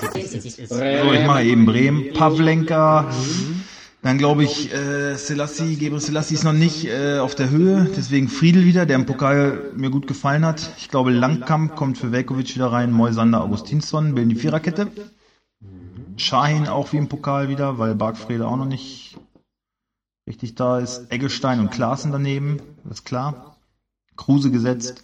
[0.68, 0.82] So,
[1.12, 2.12] ich mache eben Bremen.
[2.14, 3.10] Pavlenka.
[4.02, 7.88] Dann glaube ich, äh, Selassie, Gebre Selassie ist noch nicht äh, auf der Höhe.
[7.96, 10.72] Deswegen Friedel wieder, der im Pokal mir gut gefallen hat.
[10.78, 12.90] Ich glaube, Langkamp kommt für Velkovic wieder rein.
[12.90, 14.88] Moisander, Augustinsson bilden die Viererkette.
[16.16, 19.16] Shahin auch wie im Pokal wieder, weil Bargfrede auch noch nicht
[20.26, 21.10] richtig da ist.
[21.10, 23.56] Eggestein und Klaassen daneben, das ist klar.
[24.16, 25.02] Kruse gesetzt.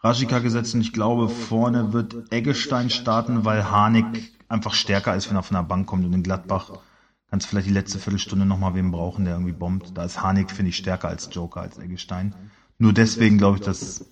[0.00, 5.36] Rajika gesetzt und ich glaube, vorne wird Eggestein starten, weil Harnik einfach stärker ist, wenn
[5.36, 6.70] er von der Bank kommt und in Gladbach
[7.28, 9.96] kannst du vielleicht die letzte Viertelstunde nochmal wen brauchen, der irgendwie bombt.
[9.96, 12.34] Da ist Harnik, finde ich, stärker als Joker, als Eggestein.
[12.78, 14.04] Nur deswegen glaube ich, dass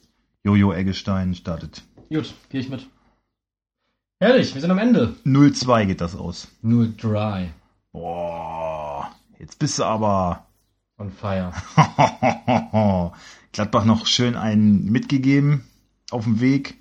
[0.42, 1.82] Jojo Eggestein startet.
[2.09, 2.88] Gut, gehe ich mit.
[4.18, 5.14] Herrlich, wir sind am Ende.
[5.24, 6.48] 0-2 geht das aus.
[6.64, 7.48] 0-3.
[7.92, 10.45] Boah, jetzt bist du aber
[10.99, 11.53] On fire.
[13.53, 15.64] Gladbach noch schön einen mitgegeben
[16.11, 16.78] auf dem Weg.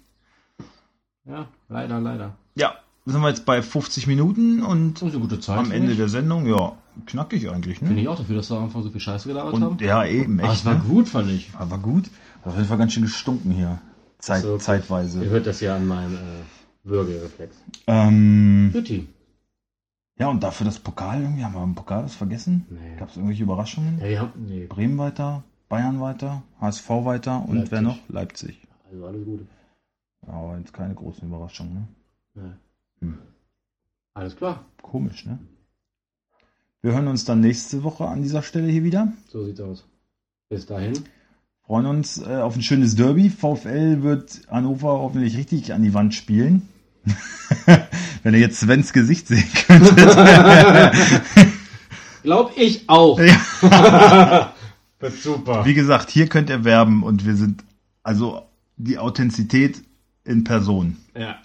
[1.26, 2.36] Ja, leider, leider.
[2.55, 5.57] Ja, sind wir jetzt bei 50 Minuten und gute Zeit.
[5.57, 5.97] am finde Ende ich.
[5.97, 6.74] der Sendung, ja,
[7.07, 8.01] knackig eigentlich, Finde ne?
[8.01, 9.63] ich auch dafür, dass wir am Anfang so viel Scheiße gelabert haben.
[9.63, 10.59] Und ja, eben, Aber echt.
[10.59, 10.84] es war ne?
[10.88, 11.49] gut, fand ich.
[11.57, 12.05] Aber war gut.
[12.41, 13.80] Hat Auf jeden Fall ganz schön gestunken hier.
[14.20, 14.53] Zeit, So.
[14.53, 15.26] Ihr zeitweise.
[15.30, 16.20] hört das ja an meinem äh,
[16.84, 17.55] Würgereflex.
[17.88, 19.07] Ähm, Guti.
[20.18, 22.66] Ja, und dafür das Pokal irgendwie, haben wir im Pokal das vergessen?
[22.70, 22.95] Nee.
[22.97, 23.99] Gab es irgendwelche Überraschungen?
[23.99, 27.72] Ja, haben, nee, Bremen weiter, Bayern weiter, HSV weiter und Leipzig.
[27.72, 28.09] wer noch?
[28.09, 28.68] Leipzig.
[28.89, 29.47] also alles Gute.
[30.26, 31.88] Ja, aber jetzt keine großen Überraschungen, ne?
[32.36, 33.05] Nee.
[33.07, 33.18] Hm.
[34.13, 34.66] Alles klar.
[34.82, 35.39] Komisch, ne?
[36.82, 39.11] Wir hören uns dann nächste Woche an dieser Stelle hier wieder.
[39.28, 39.86] So sieht's aus.
[40.49, 40.93] Bis dahin.
[41.63, 43.30] Freuen uns äh, auf ein schönes Derby.
[43.30, 46.70] VfL wird Hannover hoffentlich richtig an die Wand spielen.
[48.26, 49.95] Wenn ihr jetzt Svens Gesicht sehen könnt.
[52.23, 53.19] Glaub ich auch.
[53.19, 54.51] Ja.
[54.99, 55.63] Wird super.
[55.63, 57.63] Wie gesagt, hier könnt ihr werben und wir sind
[58.01, 58.41] also
[58.78, 59.84] die Authentizität
[60.23, 60.97] in Person.
[61.15, 61.38] Ja,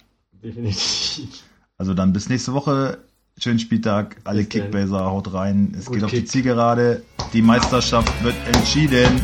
[0.43, 1.43] definitiv.
[1.77, 2.97] Also dann bis nächste Woche.
[3.37, 4.15] Schönen Spieltag.
[4.23, 4.43] Alle.
[4.43, 5.75] Kickbaser haut rein.
[5.77, 6.29] Es Gut geht auf die Kick.
[6.29, 7.03] Zielgerade.
[7.31, 9.21] Die Meisterschaft wird entschieden.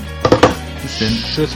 [0.84, 1.18] Bis denn.
[1.34, 1.56] Tschüss.